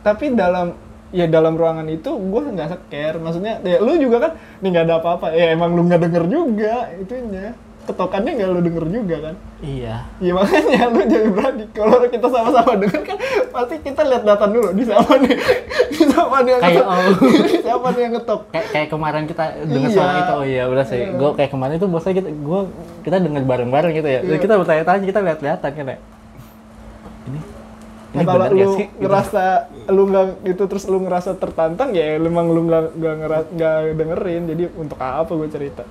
[0.00, 0.76] tapi dalam
[1.10, 3.16] ya dalam ruangan itu gue nggak scare.
[3.16, 5.32] Maksudnya ya lu juga kan nih nggak ada apa-apa.
[5.32, 7.56] Ya emang lu nggak denger juga itunya.
[7.82, 9.34] Ketokannya nggak lu denger juga kan.
[9.58, 9.96] Iya.
[10.18, 11.64] Ya makanya lu jadi berani.
[11.70, 13.16] Kalau kita sama-sama denger kan
[13.50, 14.68] pasti kita lihat data dulu.
[14.70, 15.34] Di sama nih.
[15.90, 16.86] Di siapa nih yang kayak ngetok?
[16.86, 17.10] oh,
[17.66, 18.40] siapa nih yang ngetok?
[18.48, 19.96] kayak kayak kemarin kita dengar Iya.
[19.96, 21.08] suara itu oh iya udah sih Iya.
[21.12, 22.60] gue kayak kemarin itu bosnya kita gue
[23.00, 24.28] kita dengar bareng-bareng gitu ya Iya.
[24.28, 25.98] Jadi kita bertanya-tanya kita lihat-lihatan kan ya
[27.26, 27.40] ini
[28.10, 29.00] ini kalau lu sih Gitu.
[29.00, 29.42] ngerasa
[29.88, 32.84] lu nggak itu terus lu ngerasa tertantang ya emang lu nggak
[33.50, 35.82] nggak dengerin jadi untuk apa gue cerita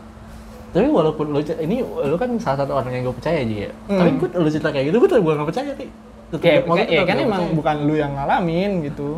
[0.69, 3.71] tapi walaupun lu ini lu kan salah satu orang yang gue percaya aja ya?
[3.88, 3.97] Hmm.
[3.97, 5.89] tapi gue lu cerita kayak gitu gue tetap gue nggak percaya sih
[6.29, 7.58] Tetep- ya, maksudnya ya kan emang percaya.
[7.58, 9.10] bukan lu yang ngalamin gitu.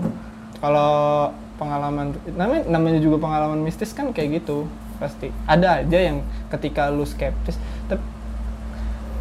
[0.57, 0.91] Kalau
[1.57, 4.63] pengalaman namanya namanya juga pengalaman mistis kan kayak gitu
[4.95, 5.27] pasti.
[5.43, 7.99] Ada aja yang ketika lu skeptis tapi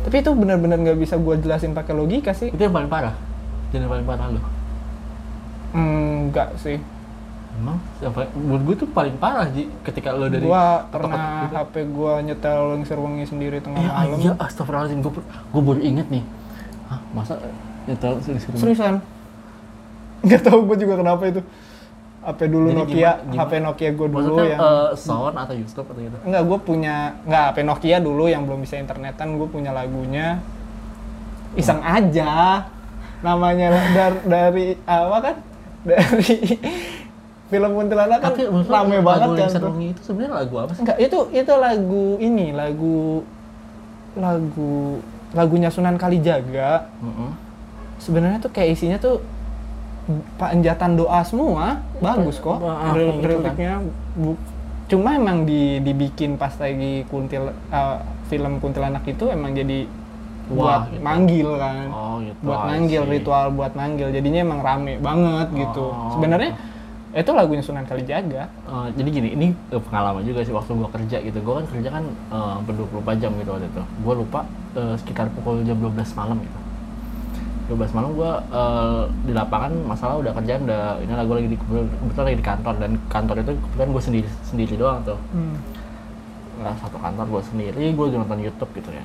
[0.00, 2.48] tapi itu benar-benar nggak bisa gue jelasin pakai logika sih.
[2.48, 3.18] Itu yang paling parah?
[3.68, 4.40] Jadi yang paling parah lu?
[5.70, 6.78] Hmm, enggak sih
[7.60, 11.54] emang yang paling, menurut gue tuh paling parah Ji ketika lu dari gua pernah gitu.
[11.54, 16.08] HP gua nyetel lengser wengi sendiri tengah Eh, malam iya, astagfirullahaladzim, gue, gue baru inget
[16.08, 16.24] nih.
[16.86, 17.36] Hah, masa
[17.82, 19.04] nyetel serius seriusan
[20.20, 21.40] nggak tahu gua juga kenapa itu
[22.20, 23.40] HP dulu Jadi Nokia gimana- gimana?
[23.40, 26.16] HP Nokia gua dulu Maksudnya yang eh, sound atau YouTube atau gitu?
[26.20, 26.94] Enggak, gue punya
[27.24, 30.36] nggak HP Nokia dulu yang belum bisa internetan, gue punya lagunya
[31.54, 32.64] iseng aja.
[33.20, 35.36] Namanya dari, dari apa kan?
[35.80, 36.36] Dari
[37.50, 38.62] film kuntilanak kan Tapi rame
[38.94, 39.36] lagu banget kan.
[39.36, 39.70] Lengser tuh.
[39.74, 40.80] Wengi itu sebenarnya lagu apa sih?
[40.80, 42.98] Enggak, itu itu lagu ini, lagu
[44.14, 44.74] lagu
[45.30, 46.90] lagunya Sunan Kalijaga.
[46.98, 47.30] Mm-mm.
[47.98, 49.18] Sebenarnya tuh kayak isinya tuh
[50.36, 52.58] panjatan doa semua, bagus kok.
[52.58, 52.94] Gitu kan.
[52.96, 53.72] Liriknya
[54.14, 54.40] bu-
[54.90, 59.86] cuma emang di, dibikin pas lagi kuntil eh, film kuntilanak itu emang jadi
[60.50, 61.02] Wah, buat gitu.
[61.02, 61.86] manggil kan.
[61.90, 62.40] Oh gitu.
[62.42, 65.94] buat manggil ritual buat manggil jadinya emang rame banget gitu.
[65.94, 66.58] Oh, Sebenarnya
[67.10, 68.46] itu lagunya Sunan Kalijaga.
[68.46, 71.38] Eh, jadi gini, ini eh, pengalaman juga sih waktu gua kerja gitu.
[71.42, 73.82] Gua kan kerja kan eh, ber 24 jam gitu waktu itu.
[74.06, 74.40] Gua lupa
[74.78, 76.58] eh, sekitar pukul jam 12 malam gitu.
[77.74, 81.58] 12 malam gua eh, di lapangan masalah udah kerjaan udah ini lah gua lagi di
[81.58, 85.18] kebetulan lagi di kantor dan kantor itu kebetulan gue sendiri sendiri doang tuh.
[86.60, 89.04] nggak satu kantor gue sendiri gue lagi nonton YouTube gitu ya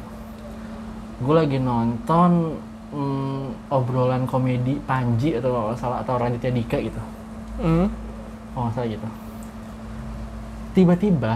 [1.24, 2.60] gue lagi nonton
[2.92, 7.00] mm, obrolan komedi Panji atau salah atau Raditya Dika gitu
[7.56, 7.88] Hmm.
[8.52, 9.08] nggak salah gitu
[10.72, 11.34] tiba-tiba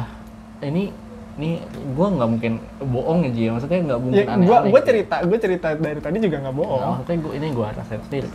[0.62, 0.92] ini
[1.40, 4.88] ini gue nggak mungkin bohong aja ya maksudnya nggak mungkin Ya, gua aneh-aneh gua gitu.
[4.92, 6.82] cerita, gua cerita dari tadi juga nggak Nah, bohong.
[6.98, 8.30] maksudnya gue ini gue rasain sendiri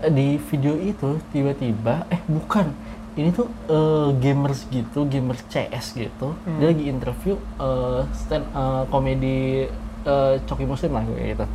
[0.00, 2.70] di video itu tiba-tiba eh bukan
[3.14, 6.58] ini tuh eh, gamers gitu gamers CS gitu Hmm.
[6.58, 9.66] dia lagi interview eh, stand eh, komedi
[10.04, 11.46] eh, Coki Muslim lah kayak gitu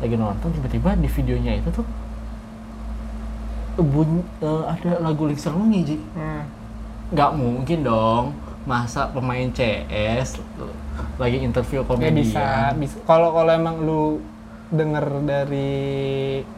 [0.00, 1.86] lagi nonton tiba-tiba di videonya itu tuh
[3.76, 6.42] bunyi eh, ada lagu Lingser Wengi Ji Hmm.
[7.10, 8.24] nggak mungkin dong
[8.62, 10.38] masa pemain CS
[11.16, 12.96] lagi interview Ya komedian bisa, bisa.
[13.04, 14.20] Kalau kalau emang lu
[14.70, 15.70] denger dari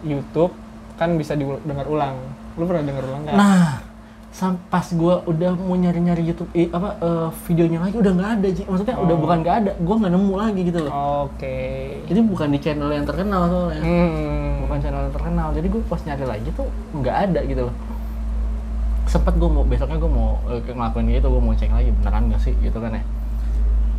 [0.02, 0.52] YouTube
[0.94, 2.18] kan bisa didengar ulang.
[2.58, 3.36] Lu pernah denger ulang nggak?
[3.38, 3.70] Nah,
[4.32, 8.62] pas gua udah mau nyari-nyari YouTube eh, apa eh, videonya lagi udah nggak ada Ji.
[8.64, 9.20] Maksudnya udah Oh.
[9.20, 10.92] bukan nggak ada, gua nggak nemu lagi gitu loh.
[11.28, 11.56] Oke.
[12.08, 13.82] Ini bukan di channel yang terkenal soalnya.
[13.82, 14.64] Hmm.
[14.64, 15.48] Bukan channel yang terkenal.
[15.52, 17.74] Jadi gua pas nyari lagi tuh nggak ada gitu loh.
[19.04, 22.40] Sempet gua mau besoknya gua mau eh, ngelakuin gitu, gua mau cek lagi beneran nggak
[22.40, 23.04] sih gitu kan ya.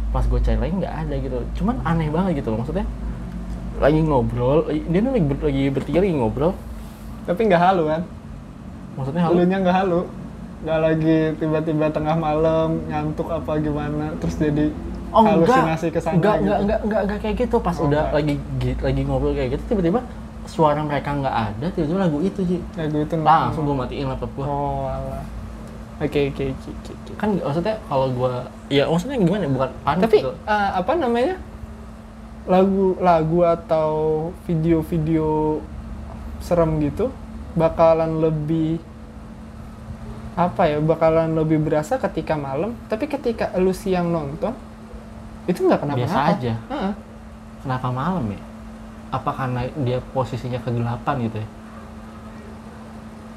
[0.10, 1.38] Pas gua cari lagi nggak ada gitu.
[1.62, 2.66] Cuman aneh banget gitu loh.
[2.66, 2.86] Maksudnya
[3.78, 6.54] lagi ngobrol, dia nih lagi, ber- lagi bertiga lagi ngobrol.
[7.24, 8.02] Tapi nggak halu kan?
[8.94, 10.02] Maksudnya Halunya nggak halu.
[10.64, 14.72] Nggak lagi tiba-tiba tengah malam ngantuk apa gimana terus jadi
[15.14, 16.44] Oh halusinasi ke sana enggak, gitu.
[16.44, 17.56] enggak, enggak, enggak, enggak kayak gitu.
[17.60, 18.16] Pas Oh, udah enggak.
[18.16, 20.00] lagi gi- lagi ngobrol kayak gitu, tiba-tiba
[20.44, 22.58] suara mereka nggak ada, tiba-tiba lagu itu Ji.
[22.74, 24.42] Lagu itu Langsung gue matiin laptop gue.
[24.42, 25.22] Oh, alah.
[26.02, 27.12] Oke, oke, oke, oke, oke.
[27.16, 28.34] Kan maksudnya kalau gue,
[28.68, 29.46] ya maksudnya gimana?
[29.46, 30.32] Bukan panik Tapi gitu.
[30.34, 31.36] eh, apa namanya?
[32.44, 33.90] Lagu lagu atau
[34.44, 35.62] video-video
[36.40, 37.08] serem gitu
[37.54, 38.82] bakalan lebih
[40.34, 40.78] apa ya?
[40.82, 44.54] Bakalan lebih berasa ketika malam, tapi ketika lu siang nonton
[45.46, 46.10] itu nggak kenapa-napa.
[46.10, 46.54] Biasa aja.
[46.72, 46.94] Heeh.
[47.64, 48.42] Kenapa malam ya?
[49.14, 51.48] Apa karena dia posisinya kegelapan gitu ya?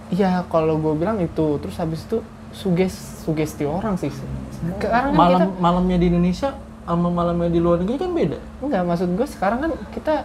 [0.06, 2.22] Iya, kalau gue bilang itu, terus habis itu
[2.54, 2.94] suges
[3.26, 4.08] sugesti orang sih.
[4.10, 6.54] Sekarang kan Malam kita malamnya di Indonesia
[6.86, 8.38] sama malamnya di luar negeri kan beda.
[8.62, 10.22] Enggak, maksud gue sekarang kan kita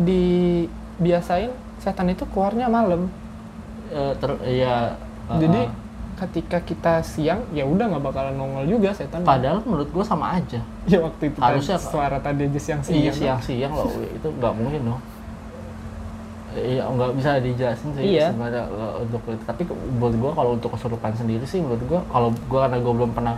[0.00, 3.12] dibiasain setan itu keluarnya malam.
[3.92, 4.96] Eh, ter, ya.
[5.28, 5.60] Jadi
[6.16, 9.20] ketika kita siang ya udah nggak bakalan nongol juga setan.
[9.20, 10.60] padahal menurut gue sama aja.
[10.88, 13.36] ya waktu itu harusnya- tadi, suara tadi aja siang Iya siang.
[13.36, 15.02] siang-siang loh, itu nggak mungkin dong.
[16.56, 18.32] Iya nggak bisa dijelasin sih Iya.
[18.32, 19.20] sebenarnya eh, untuk.
[19.44, 19.62] Tapi
[20.00, 23.36] buat gua kalau untuk kesurupan sendiri sih menurut gua kalau gua karena gua belum pernah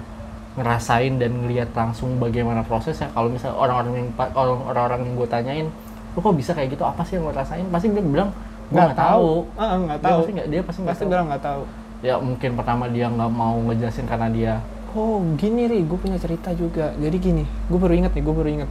[0.55, 3.11] ngerasain dan ngelihat langsung bagaimana prosesnya.
[3.11, 5.66] Kalau misalnya orang-orang yang orang-orang yang gue tanyain,
[6.14, 6.83] lu kok bisa kayak gitu?
[6.83, 7.62] Apa sih yang lo rasain?
[7.70, 8.31] Pasti dia bilang
[8.68, 9.33] gue nggak tahu.
[9.57, 10.20] Ah, nggak Dia tahu.
[10.20, 11.12] pasti dia pasti nggak pasti tahu.
[11.12, 11.62] bilang nggak tahu.
[11.98, 14.54] Ya mungkin pertama dia nggak mau ngejelasin karena dia
[14.96, 15.81] oh gini ri.
[15.85, 16.92] Gue punya cerita juga.
[16.96, 18.70] Jadi gini gue baru inget nih gue baru inget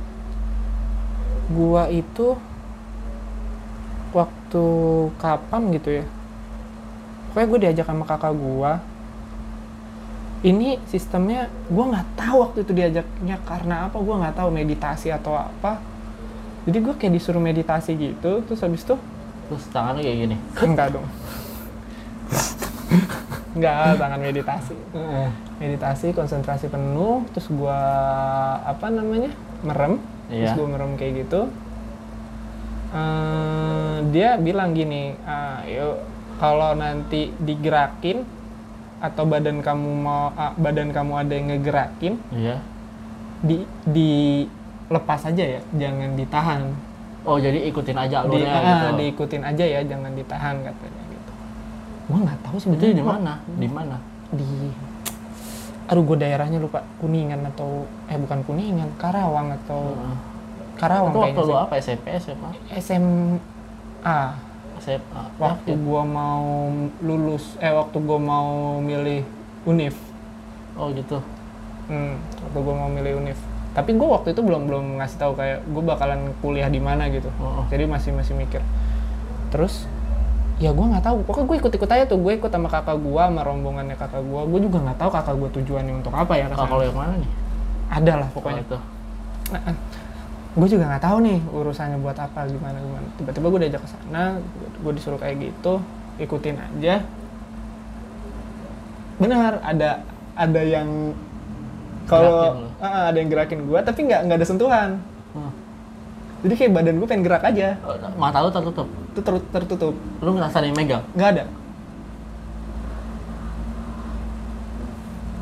[1.48, 2.36] gua itu
[4.12, 4.66] waktu
[5.16, 6.06] kapan gitu ya?
[7.32, 8.84] Pokoknya gue diajak sama kakak gua.
[10.44, 15.40] Ini sistemnya gua nggak tahu waktu itu diajaknya karena apa gua nggak tahu meditasi atau
[15.40, 15.80] apa.
[16.68, 19.00] Jadi gue kayak disuruh meditasi gitu terus habis itu
[19.48, 20.36] terus tangannya kayak gini.
[20.62, 21.08] Enggak dong.
[23.58, 24.78] Enggak tangan meditasi.
[25.58, 27.80] Meditasi konsentrasi penuh terus gua
[28.62, 29.34] apa namanya
[29.66, 29.98] merem.
[30.28, 30.60] Terus Iya.
[30.60, 31.42] gua merem kayak gitu.
[32.88, 36.00] Eh, dia bilang gini "Ah, yuk
[36.40, 38.24] kalau nanti digerakin
[38.98, 42.58] atau badan kamu mau ah, badan kamu ada yang ngegerakin iya.
[43.46, 44.12] di di
[44.90, 46.62] lepas aja ya jangan ditahan
[47.28, 48.88] oh jadi ikutin aja di, alurnya ah, gitu.
[49.04, 51.32] diikutin aja ya jangan ditahan katanya gitu.
[52.08, 53.98] Gua nggak tahu itu sebenarnya di mana di mana?
[54.32, 54.50] Di
[55.88, 56.84] aduh gue daerahnya lupa.
[57.04, 60.18] Kuningan atau eh bukan kuningan karawang atau Heeh.
[60.80, 64.20] karawang itu waktu lu apa SMP SMA SMA
[64.80, 65.84] SMA waktu Yakin?
[65.84, 66.72] gua mau
[67.04, 69.28] lulus eh waktu gua mau milih
[69.68, 69.96] univ
[70.80, 71.20] oh gitu.
[71.92, 73.40] Hmm, waktu gua mau milih univ
[73.78, 77.30] tapi gua waktu itu belum belum ngasih tahu kayak gue bakalan kuliah di mana gitu.
[77.38, 77.66] Oh, oh.
[77.70, 78.58] jadi masih masih mikir.
[79.54, 79.86] Terus
[80.58, 81.22] ya gua nggak tahu.
[81.22, 82.18] Pokoknya gue ikut ikut aja tuh.
[82.18, 84.50] Gue ikut sama kakak gua sama rombongannya kakak gua.
[84.50, 87.32] Gue juga nggak tahu kakak gua tujuannya untuk apa ya Kalau kalau yang mana nih?
[87.94, 88.66] Ada lah pokoknya.
[88.66, 89.78] Pokoknya itu.
[90.58, 93.08] Gue juga nggak tahu nih urusannya buat apa gimana gimana.
[93.22, 94.42] Tiba-tiba gue diajak ke sana
[94.82, 95.78] gue disuruh kayak gitu
[96.18, 97.06] ikutin aja.
[99.22, 100.02] Benar ada
[100.34, 101.14] ada yang
[102.10, 104.90] kalau Ah, ada yang gerakin gue tapi nggak nggak ada sentuhan.
[105.34, 105.52] Hmm.
[106.46, 107.82] jadi kayak badan gue pengen gerak aja.
[107.82, 108.86] Oh, mata lu tertutup?
[109.10, 109.98] Itu ter- tertutup.
[110.22, 111.02] Lu ngerasa ada yang megang?
[111.18, 111.44] Nggak ada.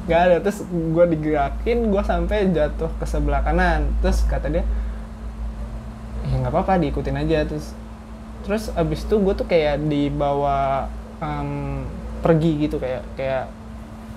[0.06, 0.36] Nggak ada.
[0.40, 3.90] Terus gue digerakin gue sampai jatuh ke sebelah kanan.
[4.00, 4.64] Terus kata dia
[6.26, 7.44] ya nggak apa-apa diikutin aja.
[7.44, 7.76] Terus
[8.46, 10.88] terus abis itu gue tuh kayak dibawa
[11.20, 11.84] em,
[12.22, 13.50] pergi gitu kayak kayak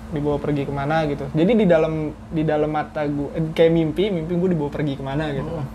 [0.09, 1.29] dibawa pergi ke mana gitu.
[1.37, 5.05] Jadi di dalam di dalam mata gue eh, kayak mimpi mimpi gue dibawa pergi ke
[5.05, 5.53] mana gitu.
[5.53, 5.67] Hmm.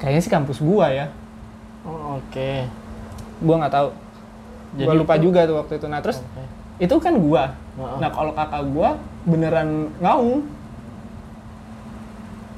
[0.00, 1.12] kayaknya sih kampus gua ya.
[1.84, 2.52] Oh, oke.
[3.44, 3.88] Gua nggak tahu.
[4.80, 5.86] Jadi gua lupa itu- juga tuh waktu itu.
[5.92, 6.44] Nah terus Oke.
[6.80, 7.44] itu kan gua.
[7.76, 7.96] Heeh.
[8.00, 8.96] nah kalau kakak gua
[9.28, 10.48] beneran ngaung.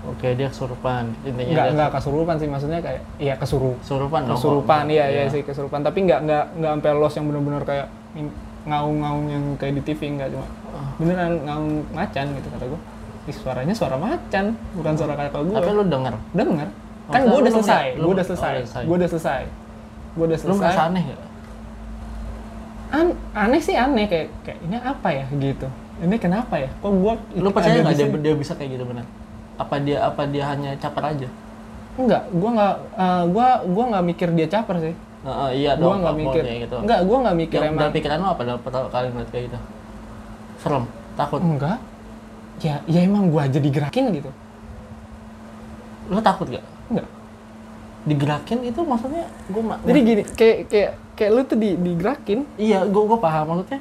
[0.02, 1.14] Oke dia kesurupan.
[1.26, 2.46] Intinya nggak nggak kesurupan sih.
[2.50, 3.78] Maksudnya kayak iya kesurup.
[3.82, 4.38] Kesurupan dong.
[4.38, 4.94] Kesurupan kok.
[4.94, 5.24] iya iya.
[5.26, 5.82] sih kesurupan.
[5.82, 7.86] Tapi nggak nggak nggak sampai los yang bener-bener kayak
[8.62, 10.88] ngaung-ngaung yang kayak di TV nggak cuma Ah.
[10.96, 12.80] beneran ngaung macan gitu kata gua.
[13.22, 15.56] Ih, suaranya suara macan bukan suara kakak gua.
[15.60, 16.14] Tapi lu denger?
[16.32, 16.68] Denger.
[17.06, 17.86] Oh, kan gua udah selesai.
[17.98, 18.52] gua udah selesai.
[18.54, 18.84] udah selesai.
[18.86, 19.42] gua udah selesai
[20.48, 20.58] lu selesai.
[20.60, 21.20] ngerasa aneh gak?
[22.92, 25.66] An- aneh sih aneh kayak kayak ini apa ya gitu.
[26.02, 26.68] Ini kenapa ya?
[26.84, 29.06] Kok gua lu percaya nggak di dia, dia bisa kayak gitu benar
[29.60, 31.28] apa dia apa dia hanya caper aja?
[31.96, 35.98] Enggak gua nggak eh, gua gua nggak mikir dia caper sih Heeh, iya gua dong
[36.02, 36.42] nggak kalau mikir.
[36.42, 36.76] kayak gitu.
[36.82, 37.80] Enggak gua nggak mikir Yang emang.
[37.80, 39.58] dalam pikiran lu apa dalam pertama kali ngeliat kayak gitu?
[40.58, 41.40] Serem takut.
[41.40, 41.78] Enggak.
[42.62, 44.30] Ya ya emang gua aja digerakin gitu.
[46.10, 47.08] Lu takut gak enggak
[48.02, 52.42] digerakin itu maksudnya gue jadi gini kayak kayak kayak lu tuh di digerakin.
[52.58, 53.78] Iya gue gue paham maksudnya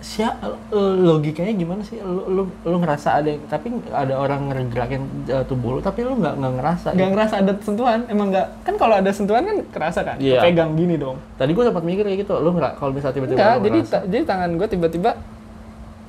[0.00, 0.40] siap
[0.72, 2.00] logikanya gimana sih?
[2.00, 6.40] Lu lu lu ngerasa ada tapi ada orang ngegerakin uh, tubuh lu tapi lu nggak
[6.40, 7.14] nggak ngerasa nggak gitu.
[7.14, 7.98] ngerasa ada sentuhan.
[8.08, 10.16] Emang nggak kan kalau ada sentuhan kan kerasa kan?
[10.16, 10.40] Iya.
[10.40, 11.20] pegang gini dong.
[11.36, 14.06] Tadi gue sempat mikir kayak gitu lu nggak kalau misalnya tiba-tiba enggak lu jadi ta-
[14.08, 15.10] jadi tangan gua tiba-tiba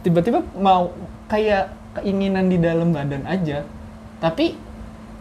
[0.02, 0.96] tiba-tiba mau
[1.28, 1.66] kayak
[2.00, 3.68] keinginan di dalam badan aja.
[4.24, 4.56] Tapi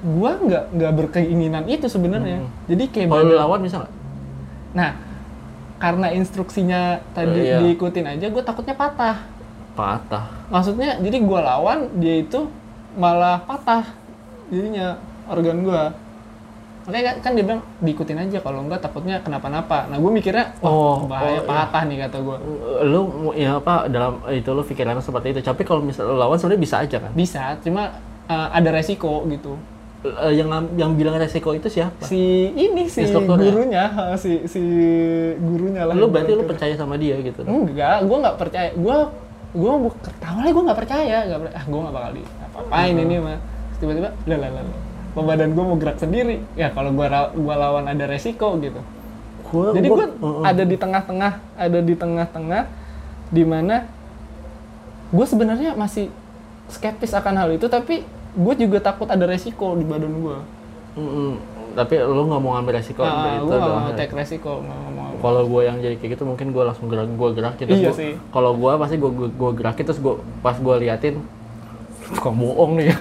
[0.01, 2.47] gua nggak nggak berkeinginan itu sebenarnya.
[2.47, 2.51] Hmm.
[2.71, 3.95] jadi kayak kalau lawan bisa nggak?
[4.79, 4.91] Nah,
[5.81, 7.59] karena instruksinya tadi Eh, iya.
[7.59, 9.17] diikutin aja, gue takutnya patah.
[9.73, 12.45] patah Maksudnya, jadi gue lawan, dia itu
[12.93, 13.87] malah patah.
[14.49, 15.83] Jadinya organ gue.
[16.81, 19.87] Makanya kan- kan dia bilang, diikutin aja, kalau enggak takutnya kenapa-napa.
[19.87, 21.47] Nah, gue mikirnya, wah Oh, bahaya oh, iya.
[21.47, 22.37] patah nih kata gue.
[22.83, 23.01] lu
[23.33, 26.97] ya apa dalam itu lu pikirannya seperti itu tapi kalau misalnya lawan sebenarnya bisa aja
[26.99, 27.93] kan Bisa, cuma
[28.27, 29.55] eh, ada resiko gitu.
[30.01, 32.17] Eh, yang yang bilang resiko itu siapa Si
[32.51, 33.53] ini, si Instrukturnya?
[33.53, 33.85] gurunya,
[34.23, 34.61] si, si
[35.37, 35.93] gurunya lah.
[35.93, 38.71] lu berarti lu percaya sama dia gitu Enggak, gue nggak percaya.
[38.73, 38.97] Gue
[39.51, 39.71] gue
[40.23, 43.03] awalnya gue nggak percaya, nggak per- ah gue nggak bakal di apa-apain Hmm.
[43.03, 43.39] ini mah.
[43.77, 44.63] Tiba-tiba, lah lah lah.
[44.63, 44.79] lah.
[45.11, 46.37] Kok badan gue mau gerak sendiri.
[46.55, 48.81] Ya kalau gue gua lawan ada resiko gitu.
[49.47, 50.45] gua, Jadi gue Heeh.
[50.47, 52.63] ada di tengah-tengah, ada di tengah-tengah,
[53.29, 53.85] di mana
[55.11, 56.09] gue sebenarnya masih
[56.69, 60.37] skeptis akan hal itu, tapi gue juga takut ada resiko di badan gue.
[60.93, 61.31] Mm-mm.
[61.71, 64.79] tapi lu nggak mau ngambil resiko nah, itu gue gak doang mau take resiko nggak
[64.91, 67.87] nggak kalau gue yang jadi kayak gitu mungkin gue langsung gerak gue gerakin terus Iya
[67.87, 68.13] gua- sih.
[68.29, 71.15] kalau gue pasti gue gue gerakin terus gue pas gue liatin
[72.11, 72.97] suka bohong nih ya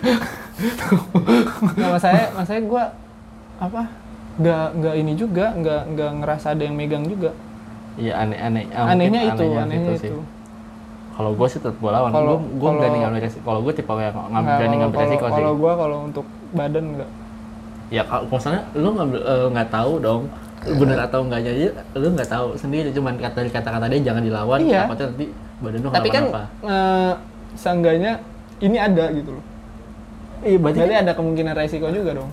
[1.71, 2.83] Nggak masalahnya, masalahnya gue
[3.57, 3.81] apa?
[4.37, 7.31] Nggak nggak ini juga, nggak nggak ngerasa ada yang megang juga.
[7.95, 10.09] iya aneh aneh ah, anehnya itu, anehnya gitu sih.
[10.09, 10.19] itu.
[11.19, 14.15] Kalau gue sih tetap gue lawan Kalau- gue berani ngambil resiko kalau gue tipe yang
[14.25, 17.09] ngambil berani ngambil resiko kalau- sih Kalau gue kalau untuk badan nggak.
[17.89, 20.21] ya kalau misalnya lu ngambil eh, nggak tahu dong
[20.59, 24.59] bener atau enggaknya aja lu nggak tahu sendiri cuman kata dari kata-kata dia jangan dilawan
[24.61, 24.79] Iya.
[24.85, 25.25] takutnya nanti
[25.59, 26.43] badan lu Tapi kan kenapa-napa.
[26.65, 27.13] eh,
[27.53, 28.11] seenggaknya
[28.59, 29.43] ini ada gitu loh.
[30.39, 32.31] iya berarti Berarti ada kemungkinan resiko juga dong.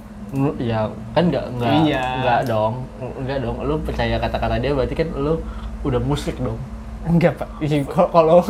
[0.59, 2.03] Ya kan nggak nggak Iya.
[2.21, 5.39] nggak dong nggak dong lu percaya kata-kata dia berarti kan lu
[5.83, 6.59] udah musik dong
[7.07, 7.49] Enggak pak.
[7.89, 8.43] Kalau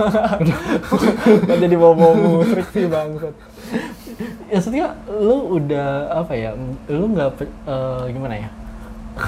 [1.46, 3.34] nggak jadi bawa-bawa musrik sih bangsat.
[4.48, 6.56] ya maksudnya lu udah apa ya
[6.88, 7.36] lu nggak
[7.68, 8.48] eh, gimana ya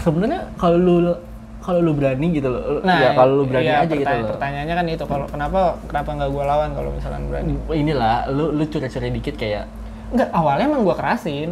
[0.01, 1.12] sebenarnya kalau lu
[1.61, 4.87] kalau lu berani gitu loh ya kalau lu berani iya, aja gitu loh Pertanyaannya kan
[4.89, 7.53] itu kalau kenapa kenapa nggak gue lawan kalau misalkan berani?
[7.76, 9.68] inilah lu lu curi-curi dikit kayak
[10.09, 11.51] Enggak, awalnya emang gue kerasin.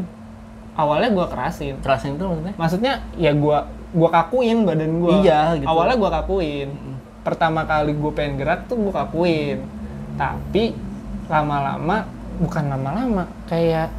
[0.76, 1.74] Awalnya gue kerasin.
[1.80, 3.58] kerasin itu maksudnya Maksudnya ya gue
[3.96, 5.12] gua kakuin badan gue.
[5.24, 5.68] Iya, gitu.
[5.68, 6.68] Awalnya gue kakuin.
[7.26, 9.58] Pertama kali gue pengen gerak tuh gue kakuin.
[10.14, 10.78] Tapi
[11.26, 12.06] lama-lama
[12.38, 13.90] bukan lama-lama kayak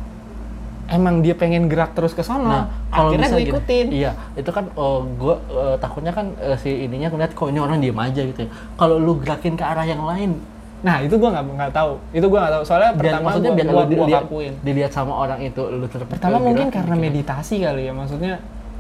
[0.88, 2.48] emang dia pengen gerak terus ke sono.
[2.48, 3.88] Nah, kalau Akhirnya gue gini, ikutin.
[3.92, 5.36] Iya, itu kan oh, gue
[5.84, 8.50] takutnya kan eh, si ininya ngeliat kok ini orang diem aja gitu ya.
[8.80, 10.40] Kalau lu gerakin ke arah yang lain,
[10.78, 11.98] Nah itu gue nggak nggak tahu.
[12.14, 12.64] Itu gue nggak tahu.
[12.64, 14.54] Soalnya biar, pertama maksudnya gue biar gua, lu gua dilihat, kakuin.
[14.62, 17.04] dilihat sama orang itu lu tetap Pertama mungkin karena gitu.
[17.10, 17.94] meditasi kali ya.
[17.98, 18.34] Maksudnya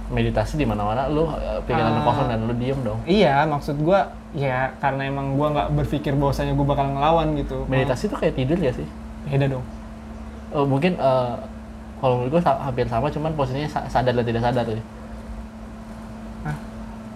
[0.08, 2.06] meditasi di mana-mana lu eh, pikiran lu Ah.
[2.06, 3.00] kosong dan lu diem dong.
[3.04, 4.00] iya maksud gue
[4.38, 7.66] ya karena emang gue nggak berpikir bahwasanya gue bakal ngelawan gitu.
[7.66, 8.86] Meditasi tuh kayak tidur ya sih?
[9.26, 9.66] Beda dong.
[10.50, 11.34] Oh, mungkin eh,
[11.98, 14.78] kalau menurut gue hampir sama, cuman posisinya sa- sadar dan tidak sadar tuh.
[16.44, 16.56] Hah?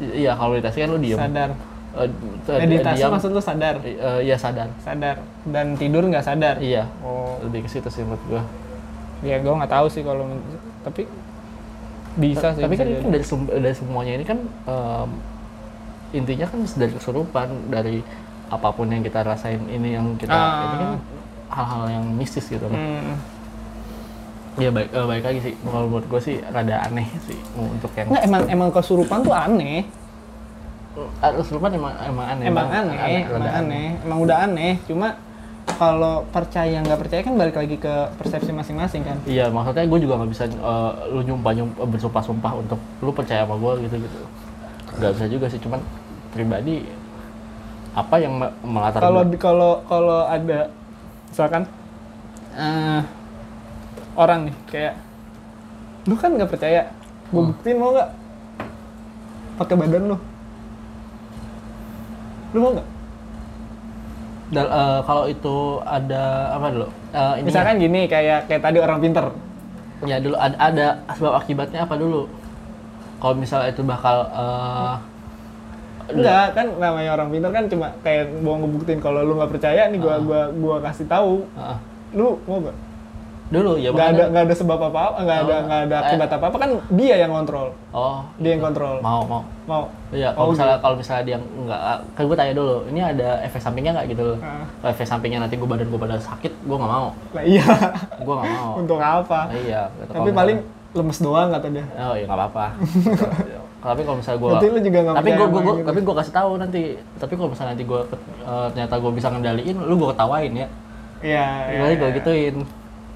[0.01, 1.15] I- Iya, kalau meditasi kan lu diem.
[1.15, 1.49] Sadar.
[1.91, 3.75] T- Meditasi diam, maksud lu sadar.
[3.83, 4.71] eh, iya sadar.
[4.79, 5.21] Sadar.
[5.43, 6.57] Dan tidur nggak sadar.
[6.57, 8.41] Iya, Oh, lebih ke situ sih menurut gue.
[9.21, 10.25] ya gue nggak tahu sih kalau
[10.81, 11.05] tapi
[12.17, 12.65] bisa sih.
[12.65, 13.21] tapi kan dari,
[13.53, 15.09] dari semuanya ini kan em,
[16.11, 17.97] intinya kan dari kesurupan dari
[18.47, 20.59] apa pun yang kita rasain ini yang kita Ah.
[20.61, 20.91] ini kan
[21.51, 22.75] hal-hal yang mistis gitu loh.
[22.75, 23.15] Hmm.
[24.59, 28.11] Ya baik eh, baik lagi sih kalau menurut gue sih rada aneh sih untuk yang
[28.11, 29.87] Nggak emang emang kesurupan tuh aneh.
[31.23, 32.45] Ah, kesurupan emang emang aneh.
[32.51, 32.79] emang Bang.
[32.83, 33.87] aneh, emang rada aneh.
[34.03, 34.73] Emang udah aneh.
[34.83, 35.15] Cuma
[35.79, 39.15] kalau percaya nggak percaya kan balik lagi ke persepsi masing-masing kan.
[39.23, 43.55] Iya, maksudnya gue juga nggak bisa eh, lu nyumpah nyumpah bersumpah-sumpah untuk lu percaya sama
[43.55, 44.19] gue gitu gitu.
[44.99, 45.79] Gak bisa juga sih, cuman
[46.31, 46.87] pribadi
[47.91, 50.71] apa yang me- melatar Kalau kalau kalau ada
[51.27, 51.63] misalkan
[52.55, 53.01] eh,
[54.15, 54.93] orang nih kayak
[56.07, 56.89] lu kan nggak percaya,
[57.29, 57.51] gue Hmm.
[57.53, 58.09] buktiin mau nggak
[59.55, 60.17] pakai badan lu,
[62.51, 62.87] lu mau nggak?
[64.51, 65.55] Dal- eh, kalau itu
[65.85, 66.87] ada apa dulu?
[67.11, 69.25] Ini Misalkan gini kayak kayak tadi orang pinter,
[70.03, 72.27] ya dulu ada, ada sebab akibatnya apa dulu?
[73.21, 74.93] Kalau misalnya itu bakal eh,
[76.07, 79.97] enggak kan namanya orang pinter kan cuma kayak mau ngebuktiin kalau lu nggak percaya nih
[79.97, 80.19] gua Ah.
[80.19, 81.77] gua gua kasih tahu, eh,
[82.11, 82.77] lu mau nggak?
[83.51, 86.03] dulu ya nggak ada nggak ada sebab apa apa nggak ada Oh, nggak ada eh.
[86.07, 89.43] akibat apa apa kan dia yang kontrol Oh, dia yang kontrol mau mau.
[89.67, 91.79] mau Iya, Oh, kalau misalnya kalau misalnya dia nggak,
[92.15, 94.37] kan gue tanya dulu, ini ada efek sampingnya nggak gitu loh?
[94.39, 94.63] Ah.
[94.79, 97.67] Kalau efek sampingnya nanti gue badan gue pada sakit, gue nggak mau, lah iya
[98.17, 98.71] gue nggak mau.
[98.81, 99.91] untuk apa iya.
[99.99, 100.11] gitu.
[100.13, 100.57] tapi paling
[100.91, 102.65] lemes doang kata dia oh iya nggak apa-apa.
[103.81, 105.71] tapi kalau misalnya gue, Berarti lu juga tapi gue, gitu?
[105.81, 106.81] tapi gue kasih tahu nanti.
[107.17, 108.01] Tapi kalau misalnya nanti gue
[108.71, 110.67] ternyata gue bisa ngendaliin, lu gue ketawain ya.
[111.21, 112.17] iya iya, Kali gue iya.
[112.21, 112.55] gituin.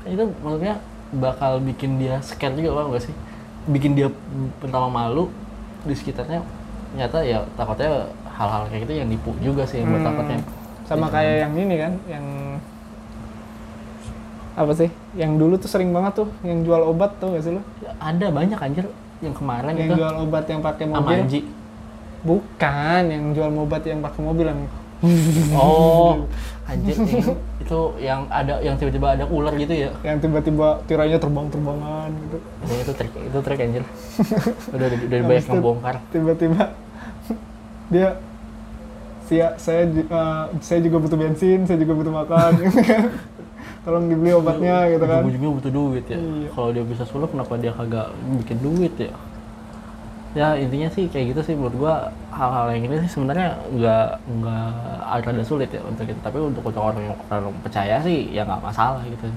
[0.05, 0.73] Itu maksudnya
[1.13, 3.15] bakal bikin dia scare juga bang gak sih?
[3.65, 4.07] Bikin dia
[4.57, 5.29] pertama malu
[5.85, 6.41] di sekitarnya.
[6.93, 10.39] Ternyata ya takutnya hal-hal kayak gitu yang nipu juga sih yang gue Hmm, takutnya.
[10.85, 12.25] sama kayak yang ini kan yang
[14.55, 17.61] apa sih yang dulu tuh sering banget tuh yang jual obat tuh gak sih lu
[17.99, 18.85] Ada banyak anjir
[19.19, 21.39] yang kemarin yang itu jual obat yang pakai mobil Anji.
[22.21, 24.61] bukan yang jual obat yang pakai mobil yang
[25.53, 26.25] Oh,
[26.65, 26.95] anjir
[27.61, 29.91] itu yang ada yang tiba-tiba ada ular gitu ya.
[30.01, 33.83] yang tiba-tiba tirainya terbang-terbangan gitu Itu, itu trik, itu trik anjir.
[34.73, 35.95] Udah udah, udah banyak Habis itu ngebongkar.
[36.09, 36.63] tiba-tiba
[37.85, 38.09] dia
[39.25, 43.03] saya saya eh, saya juga butuh bensin saya juga butuh makan gitu kan
[43.85, 46.17] tolong dibeli obatnya gitu kan Ujung-ujungnya butuh duit ya.
[46.17, 46.49] Iya.
[46.51, 48.09] Kalau dia bisa sulap, kenapa dia kagak
[48.41, 49.13] bikin duit ya?
[50.35, 51.93] Ya intinya sih kayak gitu sih menurut gua
[52.33, 54.67] hal-hal yang ini sih sebenarnya nggak nggak
[55.07, 56.19] ada sulit ya untuk itu.
[56.19, 57.15] Tapi untuk untuk orang yang
[57.63, 59.31] percaya sih ya nggak masalah gitu.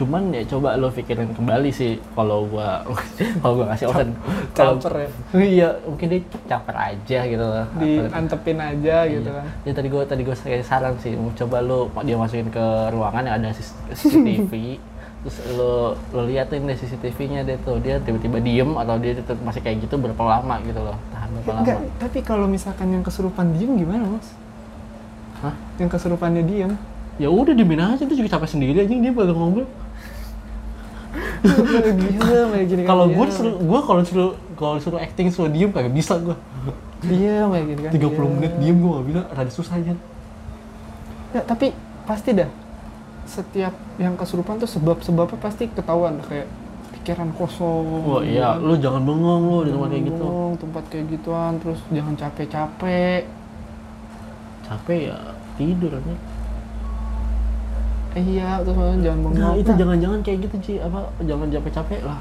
[0.00, 2.80] Cuman ya coba lo pikirin kembali sih kalau gua
[3.40, 8.96] kalau gua ngasih kalau caper ya iya mungkin dia caper aja gitu loh diantepin aja
[9.04, 9.36] gitu Iya.
[9.36, 12.64] kan Ya tadi gue tadi gue kayak saran sih, mau coba lo dia masukin ke
[12.88, 14.52] ruangan yang ada CCTV,
[15.20, 19.60] terus lo lo liatin deh CCTV-nya deh tuh dia tiba-tiba diem atau dia tetap masih
[19.60, 21.60] kayak gitu berapa lama gitu loh, tahan berapa lama?
[21.60, 24.28] enggak tapi kalau misalkan yang kesurupan diem gimana mas
[25.40, 25.54] Hah?
[25.76, 26.72] yang kesurupannya diem
[27.20, 29.68] Ya udah diemin aja itu juga capek sendiri aja dia baru ngobrol.
[31.40, 35.72] Gila, kayak gini kan Kalau gue suruh gue kalau suruh kalau suruh acting suruh diem
[35.72, 36.36] kagak bisa gue.
[37.00, 38.28] diem kayak gini kan 30 diem.
[38.36, 39.94] menit diem gue gak bisa, rada susah aja.
[41.30, 41.72] ya tapi
[42.04, 42.50] pasti dah
[43.24, 46.50] setiap yang kesurupan tuh sebab-sebabnya pasti ketahuan kayak
[46.98, 48.66] pikiran kosong Wah iya, kan.
[48.66, 50.24] lu jangan bengong lu di tempat kayak gitu.
[50.26, 53.22] Bengong, tempat kayak gituan terus jangan capek-capek
[54.66, 55.18] Capek ya
[55.56, 56.14] tidur aja.
[58.10, 62.00] Eh, iya terus jangan bengong Nah itu Nah, jangan-jangan kayak gitu Ci, apa jangan capek-capek
[62.02, 62.18] lah.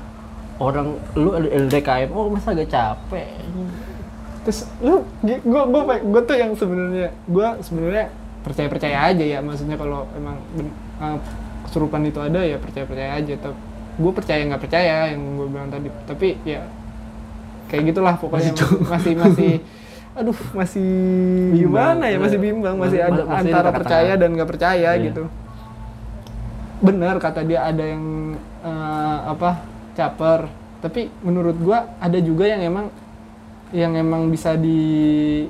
[0.56, 3.30] Orang lu LDKM, oh masa agak capek?
[4.40, 8.06] terus lu gue gue gue tuh yang sebenarnya gue sebenarnya
[8.40, 9.40] percaya percaya aja ya.
[9.40, 10.38] Maksudnya kalau emang
[10.98, 11.18] uh,
[11.64, 13.34] kesurupan itu ada ya percaya percaya aja.
[13.36, 13.58] Tapi
[14.00, 15.90] gue percaya nggak percaya yang gue bilang tadi.
[16.06, 16.62] Tapi ya
[17.68, 18.54] kayak gitulah pokoknya.
[18.54, 19.54] Masih masih masih,
[20.20, 20.90] aduh masih
[21.50, 21.98] Bimbang.
[22.00, 22.18] gimana ya?
[22.18, 25.06] Masih bimbang masih Masih- ada masih antara percaya dan nggak percaya Iya.
[25.10, 25.24] gitu
[26.80, 29.60] benar kata dia ada yang eh, apa
[29.96, 30.48] caper
[30.80, 32.88] tapi menurut gua ada juga yang emang
[33.70, 34.80] yang emang bisa di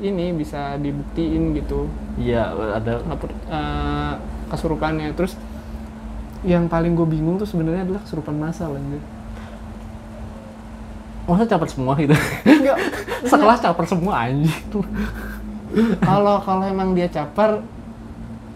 [0.01, 1.87] ini bisa dibuktiin gitu
[2.19, 2.99] Iya ada.
[3.05, 4.13] apa eh,
[4.49, 5.37] kesurupannya terus
[6.41, 9.03] yang paling gue bingung tuh sebenarnya adalah kesurupan massal anjir.
[11.27, 12.15] Masa caper semua gitu?
[12.47, 12.77] Enggak,
[13.29, 14.55] Sekelas caper semua anjing.
[16.01, 17.61] kalau kalau emang dia caper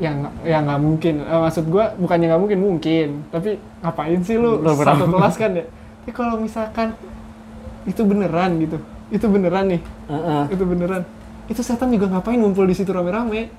[0.04, 1.16] ya nggak ya nggak mungkin.
[1.24, 3.08] Eh, maksud gua bukannya nggak mungkin mungkin.
[3.32, 5.66] Tapi ngapain sih lu Lu satu kelas kan ya?
[6.04, 6.92] Tapi kalau misalkan
[7.88, 8.78] itu beneran gitu
[9.14, 9.82] itu beneran nih.
[10.10, 10.44] Heeh.
[10.52, 11.04] itu beneran.
[11.46, 13.52] Itu setan juga ngapain ngumpul di situ rame-rame?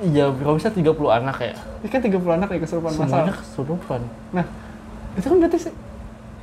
[0.00, 1.52] Iya, kalau bisa 30 anak ya.
[1.84, 4.00] ini kan 30 anak ya kesurupan Semuanya kesurupan.
[4.32, 4.44] nah
[5.16, 5.74] itu kan berarti sih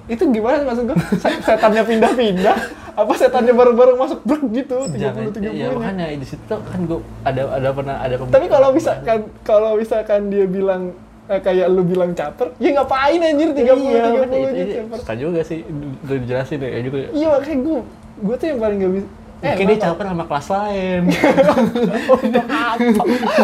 [0.07, 2.57] itu gimana maksud gua Se- setannya pindah-pindah
[2.97, 6.99] apa setannya baru-baru masuk brek gitu 30 Jangan, 30 ya makanya di situ kan gua
[7.27, 10.95] ada ada pernah ada Tapi kalau misalkan kalau misalkan dia bilang
[11.27, 14.73] eh, kayak lu bilang caper, ya ngapain anjir 30 iya, 30 kan, aja itu, itu,
[14.79, 14.97] caper.
[15.03, 15.59] susah juga sih
[16.07, 16.97] udah dijelasin ya juga.
[17.11, 17.79] Iya makanya gue
[18.17, 19.07] gue tuh yang paling gak bisa.
[19.37, 21.01] Mungkin dia caper sama kelas lain.
[22.33, 22.43] dia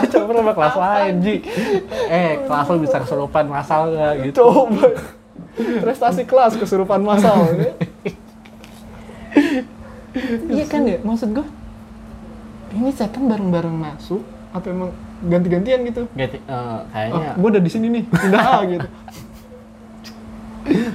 [0.09, 1.36] caper sama kelas lain, Ji.
[2.09, 4.41] Eh, kelas lu bisa kesurupan masal nggak gitu.
[4.41, 4.89] Coba
[5.56, 7.45] prestasi kelas kesurupan massal.
[7.54, 7.74] ya.
[10.49, 11.45] iya kan ya, maksud gue
[12.74, 14.89] ini setan bareng-bareng masuk apa emang
[15.26, 16.06] ganti-gantian gitu?
[16.14, 18.88] Ganti, Oh, kayaknya gue udah di sini nih, pindah ah gitu.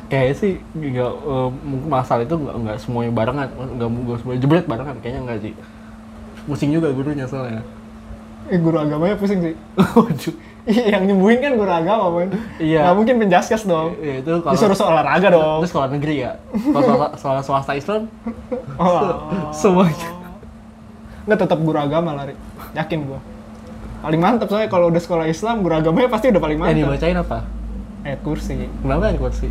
[0.08, 1.12] kayak sih nggak
[1.60, 5.52] mungkin masal itu nggak nggak semuanya barengan nggak nggak semuanya jebret barengan kayaknya nggak sih
[6.48, 7.60] pusing juga gurunya soalnya
[8.48, 9.52] Eh, guru agamanya pusing sih.
[10.68, 12.28] Iya, yang nyembuhin kan guru agama, man.
[12.58, 12.84] Iya.
[12.84, 13.96] Nggak mungkin penjaskes dong.
[13.98, 15.58] ya itu kalau Disuruh soal olahraga dong.
[15.58, 16.32] itu sekolah negeri ya
[16.68, 16.84] kalau
[17.16, 18.12] sekolah, swasta Islam
[18.76, 19.26] Oh.
[19.56, 20.08] semuanya
[21.24, 22.36] Nggak tetap guru agama lari.
[22.72, 23.20] Yakin gua.
[23.98, 26.84] Paling mantap soalnya kalau udah sekolah Islam guru agamanya pasti udah paling yang mantap.
[26.86, 27.38] dibacain apa
[28.00, 28.54] Ayat kursi.
[28.76, 29.48] kenapa yang kursi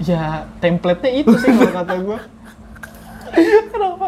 [0.00, 0.22] Ya
[0.58, 2.18] template-nya itu sih kalau kata gua.
[3.68, 4.06] kenapa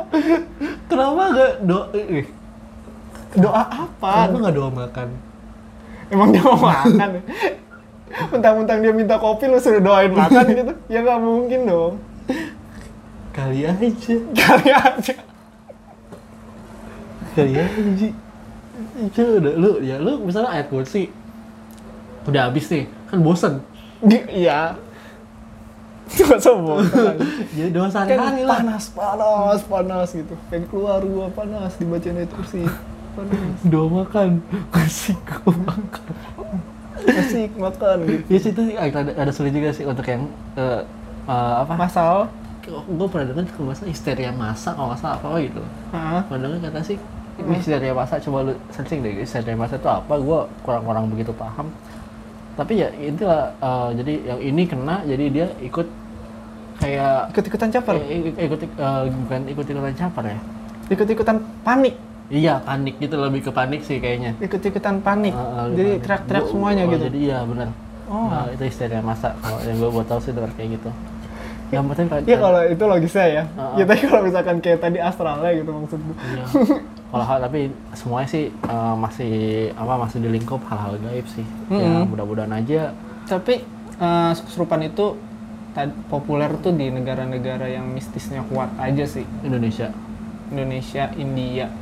[0.87, 2.27] kenapa nggak doa eh,
[3.35, 4.11] Doa apa?
[4.25, 5.09] kenapa nggak doa makan
[6.13, 6.93] Emang dia mau makan?
[7.17, 7.23] ya?
[8.29, 10.73] Mentang-mentang dia minta kopi lu suruh doain makan gitu.
[10.87, 11.95] Ya nggak mungkin dong.
[13.33, 13.81] kali aja
[14.37, 15.15] Kali aja.
[17.33, 18.09] kali aja
[19.01, 21.09] itu udah lu ya lu misalnya ayat kursi
[22.23, 23.65] udah habis nih kan bosen
[24.29, 24.77] Iya.
[26.13, 26.85] Cuma sombong.
[27.57, 32.29] jadi doa kan sehari-hari lah panas panas panas gitu pengen keluar gua panas dibacain ayat
[32.37, 32.69] kursi
[33.69, 34.41] doa makan.
[34.73, 36.15] Kasih gua makan.
[37.03, 38.23] Asik makan gitu.
[38.31, 40.23] Ya sih itu ada, ada sulit juga sih untuk yang
[40.55, 40.81] eh,
[41.27, 41.75] eh, apa?
[41.75, 42.31] Masal.
[42.63, 45.63] Gue pernah dengar kalau nggak salah histeria masa kalau nggak salah apa gitu.
[45.91, 46.23] Hah?
[46.31, 46.97] pernah dengar kata sih
[47.43, 50.15] ini histeria masa coba lu searching deh histeria masa itu apa?
[50.15, 51.75] Gue kurang-kurang begitu paham.
[52.55, 55.89] Tapi ya itulah eh, jadi yang ini kena jadi dia ikut
[56.79, 57.95] kayak ikut ikutan caper?
[57.99, 60.39] Eh, ikut, ikut eh, bukan ikut ikutan capar ya.
[60.87, 61.37] Ikut ikutan
[61.67, 61.99] panik
[62.33, 66.47] iya panik gitu lebih ke panik sih kayaknya ikut ikutan panik Eh, eh, jadi teriak-teriak
[66.49, 67.71] semuanya oh, gitu jadi iya benar
[68.13, 68.29] Oh.
[68.29, 70.91] Nah, itu histeria masa kalau yang gue buat tahu sih dengar kayak gitu
[71.73, 73.45] yang penting kan Iya kalau itu logisnya ya.
[73.49, 73.75] Heeh.
[73.81, 76.17] Ya tapi kalau misalkan kayak tadi astralnya gitu maksud gue.
[76.21, 76.45] Iya.
[77.09, 77.61] Hal-hal tapi
[77.97, 79.35] semuanya sih eh, masih
[79.73, 81.47] apa masih di lingkup hal-hal gaib sih.
[81.73, 82.13] Ya Mm-mm.
[82.13, 82.93] mudah-mudahan aja
[83.25, 83.65] Tapi
[83.97, 85.17] eh, kesurupan itu
[86.13, 89.25] populer tuh di negara-negara yang mistisnya kuat aja sih.
[89.41, 89.89] Indonesia.
[90.53, 91.73] Indonesia, India,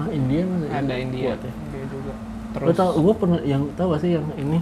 [0.00, 1.28] Hah, India masih ada India.
[1.28, 1.52] kuat ya?
[1.52, 2.12] India juga.
[2.50, 4.58] Lo Terus tau, gue pernah yang tau gak sih yang ini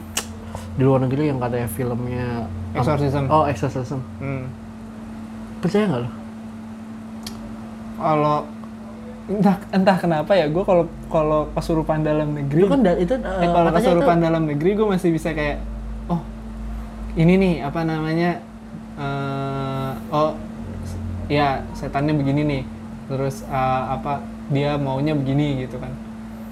[0.74, 2.26] di luar negeri yang katanya filmnya
[2.70, 3.24] Exorcism.
[3.28, 3.98] Oh, Exorcism.
[4.18, 4.42] hmm,
[5.58, 6.10] Percaya nggak lo?
[7.96, 8.46] kalau
[9.28, 13.42] entah entah kenapa ya gue kalau kalau kesurupan dalam negeri Itu kan da- itu eh,
[13.42, 15.58] eh, kalau kesurupan itu- dalam negeri gue masih bisa kayak
[16.06, 16.22] oh
[17.14, 18.38] ini nih apa namanya
[18.94, 20.32] eh, oh
[21.26, 22.62] ya setannya begini nih
[23.08, 23.54] terus eh,
[23.90, 25.92] apa dia maunya begini gitu kan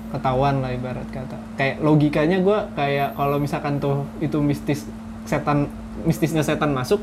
[0.09, 4.86] ketahuan lah ibarat kata kayak logikanya gue kayak kalau misalkan tuh itu mistis
[5.24, 5.66] setan
[6.03, 7.03] mistisnya setan masuk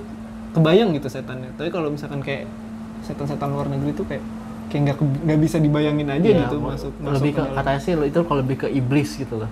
[0.52, 2.48] kebayang gitu setannya tapi kalau misalkan kayak
[3.02, 4.24] setan-setan luar negeri tuh kayak
[4.70, 7.80] kayak nggak ke- nggak bisa dibayangin aja Iya, gitu masuk masuk lebih ke dalam- katanya
[7.80, 9.52] sih itu kalau lebih ke iblis gitu loh.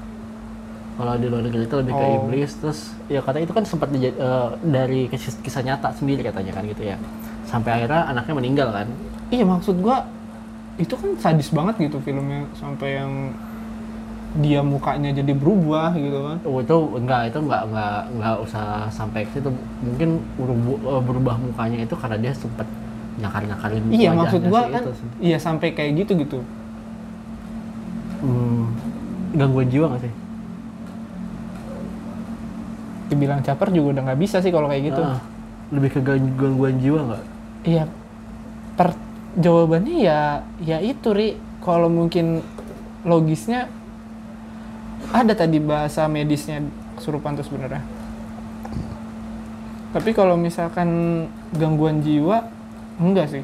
[0.91, 2.17] Kalau di luar negeri itu lebih ke Oh.
[2.21, 6.51] iblis terus ya katanya itu kan sempat dija- eh, dari kisah, kisah nyata sendiri katanya
[6.51, 6.95] kan gitu ya.
[7.43, 8.87] Sampai akhirnya anaknya meninggal kan.
[9.27, 10.05] Iya maksud gua
[10.79, 13.11] itu kan sadis banget gitu filmnya sampai yang
[14.39, 16.37] dia mukanya jadi berubah gitu kan.
[16.47, 19.51] Oh, itu enggak itu enggak enggak enggak usah sampai ke situ.
[19.83, 20.09] Mungkin
[20.39, 22.63] berubu- eh, berubah mukanya itu karena dia sempat
[23.19, 26.39] nyakar-nyakarin Iya wajahnya maksud gua kan itu iya sampai kayak gitu gitu.
[28.23, 28.71] Hmm,
[29.35, 30.13] gangguan jiwa nggak sih?
[33.11, 35.03] Dibilang caper juga udah nggak bisa sih kalau kayak gitu.
[35.03, 35.19] Ah,
[35.75, 37.23] lebih ke gang- gangguan jiwa nggak?
[37.67, 37.83] Iya.
[38.79, 38.89] Per
[39.39, 42.43] jawabannya ya ya itu ri kalau mungkin
[43.07, 43.71] logisnya
[45.11, 46.61] ada tadi bahasa medisnya
[46.97, 47.83] kesurupan tuh sebenarnya.
[49.91, 50.89] Tapi kalau misalkan
[51.51, 52.47] gangguan jiwa
[53.01, 53.43] enggak sih.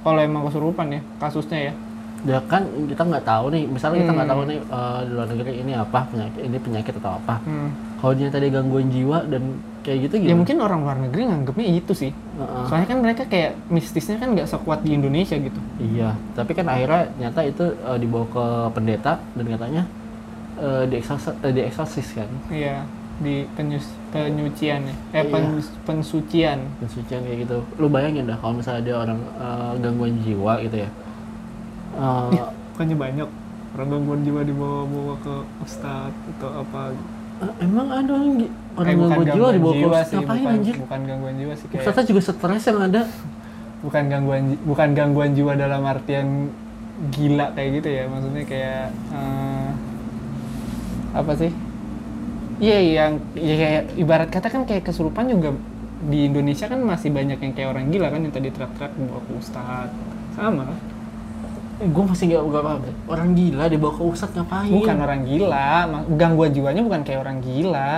[0.00, 1.74] Kalau emang kesurupan ya kasusnya ya.
[2.20, 4.34] Ya kan kita nggak tahu nih, misalnya kita nggak Hmm.
[4.36, 7.34] tahu nih eh, di luar negeri ini apa penyakit, ini penyakit atau apa.
[7.40, 7.68] Hmm.
[7.96, 9.42] Kalau dia tadi gangguan jiwa dan
[9.80, 10.36] kayak gitu Ya gimana?
[10.36, 12.12] mungkin orang luar negeri nganggapnya itu sih.
[12.12, 12.64] Heeh.
[12.66, 15.60] Soalnya kan mereka kayak mistisnya kan nggak sekuat di Indonesia gitu.
[15.78, 19.82] Iya, tapi kan akhirnya nyata itu eh, dibawa ke pendeta dan katanya
[20.56, 22.84] eh, dieksorsis, eh, dieksorsis kan, Iya,
[23.18, 24.96] di penyus penyucian ya.
[25.10, 25.24] Eh Iya.
[25.26, 26.58] pen- pensucian.
[26.76, 27.64] pensucian kayak gitu.
[27.76, 30.90] Lu bayangin dah kalau misalnya dia orang eh, gangguan jiwa gitu ya.
[32.72, 33.28] Bukannya banyak
[33.70, 36.80] orang gangguan jiwa dibawa-bawa ke ustadz atau apa
[37.40, 38.34] eh, emang ada orang,
[38.74, 40.74] orang Eh, gangguan jiwa dibawa ke ustaz, ngapain bukan, anjir?
[40.76, 43.02] bukan gangguan jiwa sih kayak Ustaznya juga stres yang ada.
[43.80, 46.52] bukan gangguan bukan gangguan jiwa dalam artian
[47.08, 49.68] gila kayak gitu ya maksudnya kayak eh,
[51.10, 51.50] apa sih
[52.60, 55.56] iya yang ya kayak ibarat kata kan kayak kesurupan juga
[56.04, 59.32] di Indonesia kan masih banyak yang kayak orang gila kan yang tadi teriak-teriak bawa ke
[59.36, 59.96] ustadz
[60.36, 60.64] sama?
[61.80, 62.78] Gue masih nggak paham.
[62.84, 62.94] Deh.
[63.08, 64.68] orang gila dibawa ke ustadz ngapain?
[64.68, 65.70] Bukan orang gila.
[66.14, 67.92] Gangguan jiwanya bukan kayak orang gila.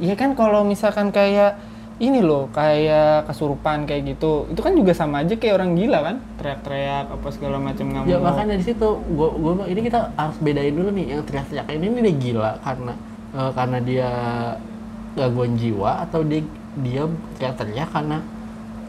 [0.00, 1.60] Iya kan kalau misalkan kayak
[1.96, 6.16] ini loh kayak kesurupan kayak gitu itu kan juga sama aja kayak orang gila kan?
[6.36, 10.76] Teriak-teriak apa segala macam nggak ya makanya di situ gua gua ini kita harus bedain
[10.76, 12.92] dulu nih yang teriak-teriak ini ini dia gila karena
[13.32, 14.10] eh, karena dia
[15.16, 16.44] gangguan jiwa atau dia
[16.84, 17.08] dia
[17.40, 18.20] teriak-teriak karena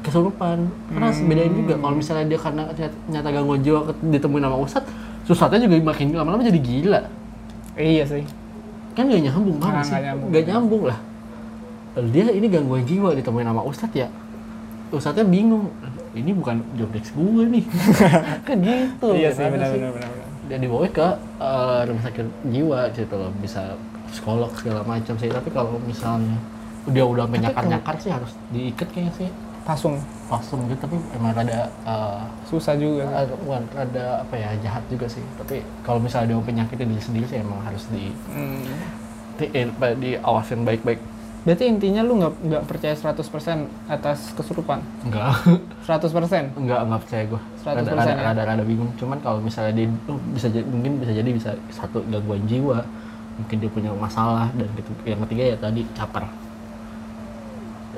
[0.08, 0.58] kesurupan.
[0.88, 4.90] Karena harus bedain juga kalau misalnya dia karena ternyata- nyata gangguan jiwa ditemuin sama ustadz
[5.28, 7.02] ustadznya juga makin lama-lama jadi gila.
[7.76, 8.24] Iya sih.
[8.96, 9.92] Kan gak nyambung Nah, banget sih.
[9.92, 10.30] nggak nyambung.
[10.32, 11.00] gak nyambung lah.
[12.08, 14.08] Dia ini gangguan jiwa ditemuin sama ustadz ya.
[14.88, 15.68] Ustadznya bingung
[16.14, 17.66] ini bukan job desk gue nih.
[18.48, 19.78] Kan gitu iya ya sih kan benar sih?
[19.78, 20.26] benar benar benar.
[20.48, 23.76] dia dibawa ke eh, rumah sakit jiwa gitu loh bisa
[24.08, 25.28] psikolog segala macam sih.
[25.28, 26.40] Tapi kalau misalnya
[26.88, 29.28] dia udah menyakar-nyakar sih harus diikat kayaknya sih
[29.68, 30.00] pasung.
[30.32, 33.04] Pasung gitu tapi emang rada eh, susah juga.
[33.12, 35.24] ada bukan rada apa ya jahat juga sih.
[35.36, 38.64] Tapi kalau misalnya dia penyakitnya diri sendiri sih emang harus di, Hmm.
[39.36, 39.68] di, eh,
[40.00, 41.04] diawasin baik-baik.
[41.44, 44.84] Berarti intinya lu nggak nggak percaya 100% atas kesurupan?
[45.08, 45.32] Enggak.
[45.88, 47.96] 100% enggak enggak percaya gue 100% rada, ya?
[47.96, 48.92] rada, rada, rada bingung.
[49.00, 52.84] Cuman kalau misalnya dia oh, bisa jadi mungkin bisa jadi bisa satu gangguan jiwa.
[53.38, 54.92] Mungkin dia punya masalah dan gitu.
[55.06, 56.47] yang ketiga ya tadi caper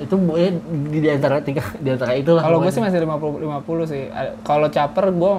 [0.00, 0.56] itu boleh
[0.88, 4.02] di, di antara tiga di antara itulah Kalau gue sih masih 50 50 sih.
[4.42, 5.32] Kalau caper gue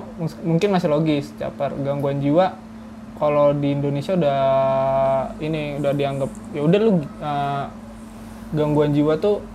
[0.46, 1.34] mungkin masih logis.
[1.36, 2.54] Caper gangguan jiwa
[3.22, 4.42] kalau di Indonesia udah
[5.38, 6.92] ini udah dianggap ya udah lu
[7.22, 7.66] uh,
[8.50, 9.46] gangguan jiwa tuh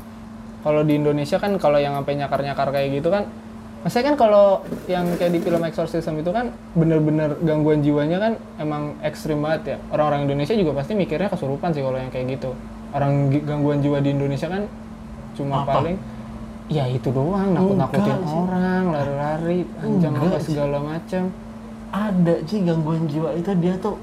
[0.62, 3.26] kalau di Indonesia kan kalau yang sampai nyakar-nyakar kayak gitu kan
[3.86, 8.98] Maksudnya kan kalau yang kayak di film Exorcism itu kan bener-bener gangguan jiwanya kan emang
[8.98, 9.76] ekstrim banget ya.
[9.94, 12.50] Orang-orang Indonesia juga pasti mikirnya kesurupan sih kalau yang kayak gitu.
[12.90, 14.66] Orang gangguan jiwa di Indonesia kan
[15.37, 15.72] cuma Apa?
[15.78, 15.97] paling
[16.66, 21.22] ya itu doang nakut-nakutin orang, lari-lari, anjang Enggak apa segala macam.
[21.95, 23.95] ada sih gangguan jiwa itu dia tuh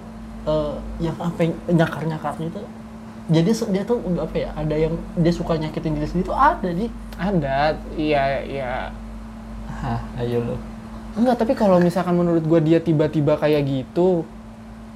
[0.48, 0.74] eh,
[1.04, 2.62] yang apa nyakar-nyakarnya itu
[3.24, 6.90] jadi dia tuh apa ya ada yang dia suka nyakitin diri sendiri tuh ada sih
[7.20, 8.74] ada iya iya.
[9.84, 10.56] Hah, ayo lo
[11.14, 14.24] enggak tapi kalau misalkan menurut gua dia tiba-tiba kayak gitu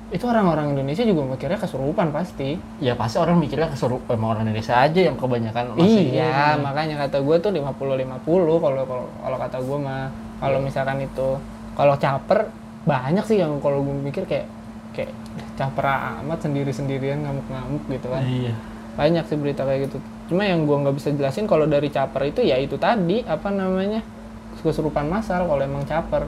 [0.08, 2.56] itu orang-orang Indonesia juga mikirnya kesurupan pasti.
[2.80, 6.56] Ya pasti orang mikirnya kesurupan emang orang Indonesia aja yang kebanyakan masih iya.
[6.56, 6.64] ini.
[6.64, 8.24] makanya kata gue tuh 50-50
[8.64, 10.08] kalau kalau kalau kata gue mah.
[10.38, 11.30] Kalau misalkan itu
[11.76, 12.48] kalau caper
[12.88, 14.48] banyak sih yang kalau gue mikir kayak
[14.96, 15.12] kayak
[15.60, 15.86] caper
[16.24, 18.24] amat sendiri-sendirian ngamuk-ngamuk gitu kan.
[18.24, 18.56] Iya.
[18.96, 19.98] Banyak sih berita kayak gitu.
[20.32, 24.00] Cuma yang gue nggak bisa jelasin kalau dari caper itu ya itu tadi apa namanya
[24.64, 26.24] kesurupan massal kalau emang caper.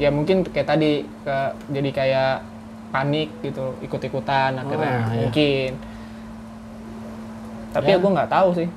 [0.00, 1.36] Ya mungkin kayak tadi ke
[1.68, 2.51] jadi kayak
[2.92, 5.20] panik gitu ikut-ikutan akhirnya Ah, iya.
[5.24, 5.70] mungkin.
[7.72, 7.98] Tapi ya, Ya.
[7.98, 8.68] gue nggak tahu sih.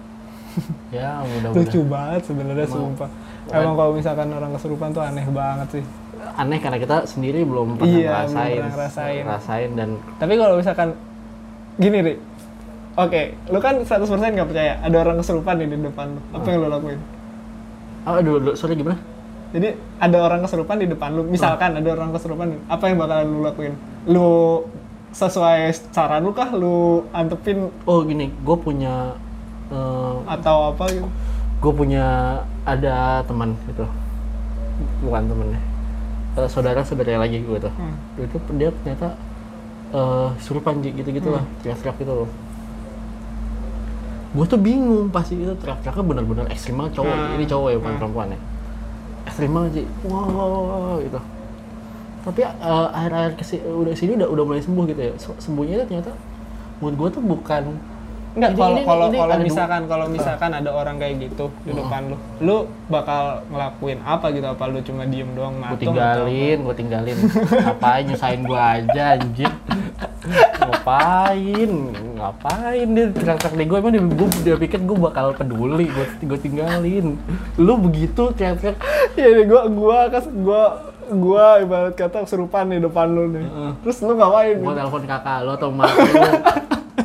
[0.90, 1.60] Ya mudah-mudahan.
[1.62, 3.10] Lucu banget sebenarnya sumpah.
[3.46, 5.84] emang kalau misalkan orang kesurupan tuh aneh banget sih.
[6.34, 8.26] Aneh karena kita sendiri belum pernah Iya, ngerasain.
[8.26, 9.22] belum pernah ngerasain.
[9.22, 10.90] ngerasain dan tapi kalau misalkan
[11.76, 12.14] gini Ri.
[12.96, 16.22] Oke lu kan 100% nggak percaya ada orang kesurupan nih di depan lu.
[16.32, 17.00] Apa yang lu lakuin?
[18.08, 18.96] Oh dulu, dulu sorry gimana?
[19.52, 21.22] Jadi ada orang kesurupan di depan lu.
[21.28, 23.76] Misalkan ada orang kesurupan apa yang bakalan lu lakuin
[24.06, 24.62] lu
[25.12, 25.60] sesuai
[25.92, 26.52] cara lu kah?
[26.52, 28.30] Lu antepin oh gini.
[28.44, 29.16] Gue punya
[29.70, 31.08] eh, atau apa gitu?
[31.56, 32.06] gue punya
[32.64, 33.86] ada teman gitu.
[35.02, 35.62] Bukan temennya
[36.36, 37.96] Eh, saudara saudara lagi gue tuh Hmm.
[38.20, 39.16] itu dia ternyata
[39.96, 41.42] eh surupan gitu gitu lah.
[41.64, 42.30] Teriak-teriak gitu loh.
[44.36, 47.16] Gue tuh bingung pasti itu teriak-teriaknya benar-benar ekstrim banget cowok.
[47.16, 47.36] Hmm.
[47.40, 48.02] ini cowok ya bukan Hmm.
[48.04, 48.40] perempuan ya.
[49.26, 49.86] Ekstrim banget sih.
[50.06, 51.20] Wow gitu
[52.26, 55.14] tapi eh, akhir-akhir kesi udah sini udah udah mulai sembuh gitu ya.
[55.22, 56.12] Se- sembuhnya itu ternyata
[56.82, 57.64] menurut gue tuh bukan
[58.36, 62.58] Enggak, kalau kalau kalau misalkan kalau misalkan ada orang kayak gitu di depan lu, lu
[62.92, 64.44] bakal ngelakuin apa gitu?
[64.44, 67.16] Apa lu cuma diem doang gue matung tinggalin gue tinggalin.
[67.64, 69.52] Ngapain nyusahin gue aja anjir?
[70.60, 71.72] Ngapain?
[72.20, 73.06] Ngapain dia?
[73.16, 77.16] Teriak-teriak di gue emang dia, gue, dia pikir gue bakal peduli gue gue tinggalin.
[77.56, 79.16] Lu begitu teriak-teriak Atau?
[79.16, 80.64] Iya, gua gua kas gua
[81.14, 83.46] gua ibarat kata kesurupan di depan lu nih.
[83.46, 83.72] Heeh.
[83.86, 84.56] Terus lu ngapain?
[84.58, 86.32] gue telepon kakak lo atau mak lo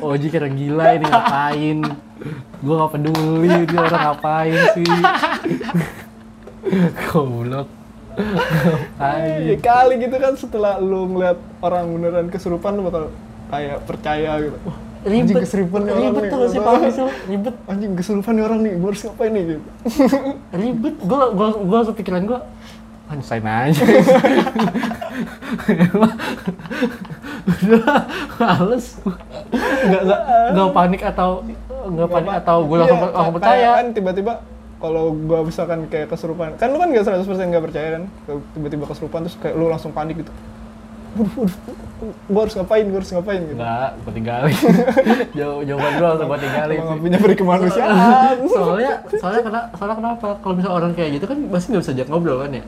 [0.15, 1.79] Oji kira gila ini ngapain
[2.61, 4.85] gue gak peduli dia orang ngapain sih
[7.09, 7.69] goblok
[8.21, 13.09] ngapain kali gitu kan setelah lu ngeliat orang beneran kesurupan lu bakal
[13.51, 14.57] kayak percaya gitu.
[14.63, 16.31] Wah, anjing ribet kesurupan nih orang ribet nih.
[16.31, 16.73] tuh sih pak
[17.33, 19.63] ribet Anjing kesurupan nih orang nih, gua harus ngapain nih gitu.
[20.55, 22.39] ribet gue gue gue langsung pikiran gue
[23.11, 23.83] ah nyusahin aja
[27.61, 27.97] udah
[28.39, 28.87] males.
[29.83, 30.21] Nggak nggak
[30.53, 31.31] nggak panik atau
[31.91, 33.69] nggak panik atau gue langsung Iya, langsung percaya.
[33.75, 34.33] kan tiba-tiba
[34.79, 38.03] kalau gua misalkan kayak kesurupan kan lu kan gak 100% gak percaya kan?
[38.55, 40.33] Tiba-tiba kesurupan terus kayak lu langsung panik gitu.
[41.11, 41.59] Waduh waduh
[42.31, 43.59] gua harus ngapain gua harus ngapain gitu.
[43.59, 44.57] Nggak gue tinggalin.
[45.35, 46.89] Jaw- jawaban gue langsung gue tinggalin emang sih.
[46.89, 51.67] gak punya berkemanusiaan soalnya soalnya kenapa soalnya kenapa kalau misalnya orang kayak gitu kan pasti
[51.71, 52.65] nggak bisa ajak ngobrol kan ya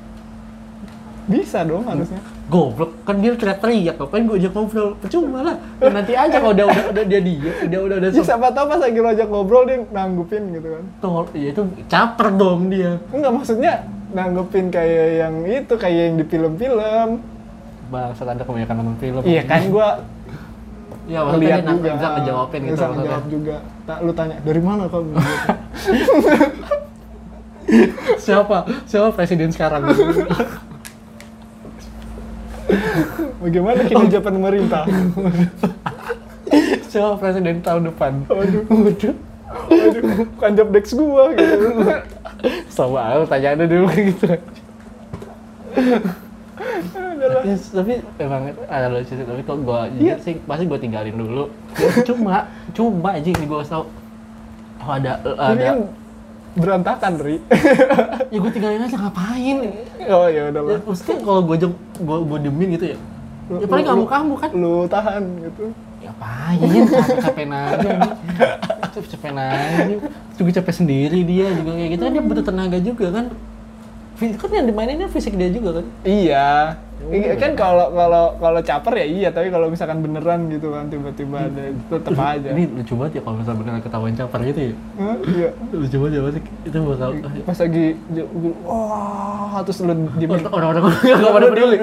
[1.24, 2.18] bisa dong harusnya.
[2.46, 4.90] Goblok kan dia teriak-teriak ngapain gue ajak ngobrol?
[4.98, 5.56] Percuma lah.
[5.78, 6.36] Ya, nanti aja.
[6.36, 9.08] Kalau udah udah, udah dia dia udah udah udah ya siapa tahu pas lagi lu
[9.08, 10.84] ajak ngobrol dia nanggupin gitu kan.
[10.98, 12.98] Tol, ya itu caper dong dia.
[13.08, 13.72] enggak maksudnya
[14.12, 17.08] nanggupin kayak yang itu kayak yang di film-film.
[17.88, 19.22] Bangsa anda kebanyakan nonton film.
[19.22, 20.00] iya kan gua
[21.02, 21.90] Ya maksudnya dia nggak juga.
[21.92, 23.56] bisa ngejawabin gitu bisa ngejawab juga.
[23.84, 25.10] Tak lu tanya dari mana kamu
[28.18, 28.58] Siapa?
[28.86, 29.82] Siapa presiden sekarang?
[33.42, 34.84] bagaimana kinerja pemerintah
[36.92, 38.28] Siapa presiden tahun depan?
[38.28, 38.68] Waduh.
[38.68, 39.14] Waduh.
[39.68, 40.02] Waduh,
[40.36, 41.56] bukan job desk gua gitu.
[42.68, 44.26] Sama lu tanyaannya dulu kayak gitu.
[47.32, 51.48] tapi, tapi emang ada lucu sih, tapi kok gua jujur sih pasti gua tinggalin dulu.
[52.04, 53.88] Cuma, cuma aja ini gua tau.
[54.84, 55.80] Oh ada, ada.
[56.52, 57.36] Berantakan, Ri.
[58.28, 59.56] Ya gua tinggalin aja ngapain?
[60.08, 60.80] oh ya udah Ya, lah.
[60.84, 62.98] maksudnya kalau gue jeng, gue gue diemin gitu ya.
[63.52, 64.50] Ya paling kamu kamu kan.
[64.52, 65.64] Lu tahan gitu.
[66.02, 66.82] Ya Ngapain?
[66.88, 67.90] Capek capek aja.
[68.90, 69.96] Capek capek aja.
[70.34, 73.24] Juga capek sendiri dia juga kayak gitu kan dia butuh tenaga juga kan.
[74.38, 75.86] Kan yang dimaininnya fisik dia juga kan.
[76.06, 76.46] Iya.
[77.02, 80.86] Ya Iya, kan kalau kalau kalau caper ya iya, tapi kalau misalkan beneran gitu kan
[80.86, 82.48] tiba-tiba ada tetep aja.
[82.54, 84.74] Ini lucu banget ya kalau misalnya beneran ketahuan caper gitu ya.
[85.26, 85.48] Iya.
[85.74, 87.10] Lucu banget ya pasti itu bakal
[87.42, 87.86] Pas lagi
[88.62, 90.46] wah terus lu diemin.
[90.46, 91.76] orang-orang nggak pada peduli.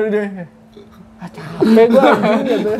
[1.20, 2.72] Ah, capek gua anjing gitu.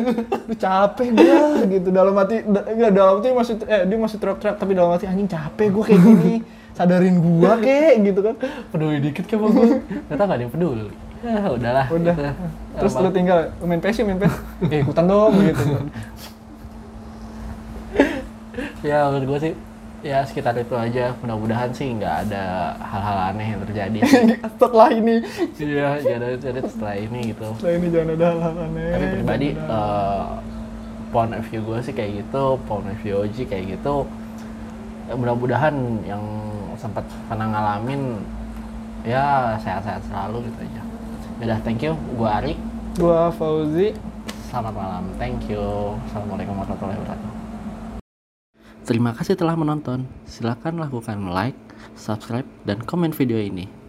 [0.48, 4.72] Lu capek gua gitu dalam hati enggak dalam hati masih eh dia masih teriak-teriak tapi
[4.72, 6.34] dalam hati anjing capek gua kayak gini.
[6.80, 8.34] Sadarin gua kek gitu kan.
[8.72, 9.84] Peduli dikit sama gue.
[10.08, 10.88] Ternyata nggak ada yang peduli.
[11.20, 12.14] ya udahlah Udah.
[12.16, 12.22] gitu.
[12.80, 14.34] Terus Apa- lu tinggal main PS main PS.
[14.72, 15.64] eh, ikutan dong gitu.
[18.80, 19.52] ya menurut gue sih
[20.00, 23.98] ya sekitar itu aja mudah-mudahan sih nggak ada hal-hal aneh yang terjadi
[24.56, 25.20] Setelah ini,
[25.60, 28.88] iya ada terjadi setelah ini gitu setelah ini jangan ada hal-hal aneh.
[28.88, 30.24] tapi pribadi eh,
[31.12, 34.08] point of view gue sih kayak gitu point of view Oji kayak gitu
[35.10, 35.76] mudah-mudahan
[36.08, 36.24] yang
[36.80, 38.24] sempat pernah ngalamin
[39.04, 40.82] ya sehat-sehat selalu gitu aja
[41.44, 42.54] udah thank you gue Ari
[42.96, 43.92] gua Fauzi.
[44.48, 45.60] selamat malam thank you
[46.08, 47.40] assalamualaikum warahmatullahi wabarakatuh
[48.80, 50.02] Terima kasih telah menonton.
[50.26, 51.54] Silakan lakukan like,
[51.94, 53.79] subscribe, dan komen video ini.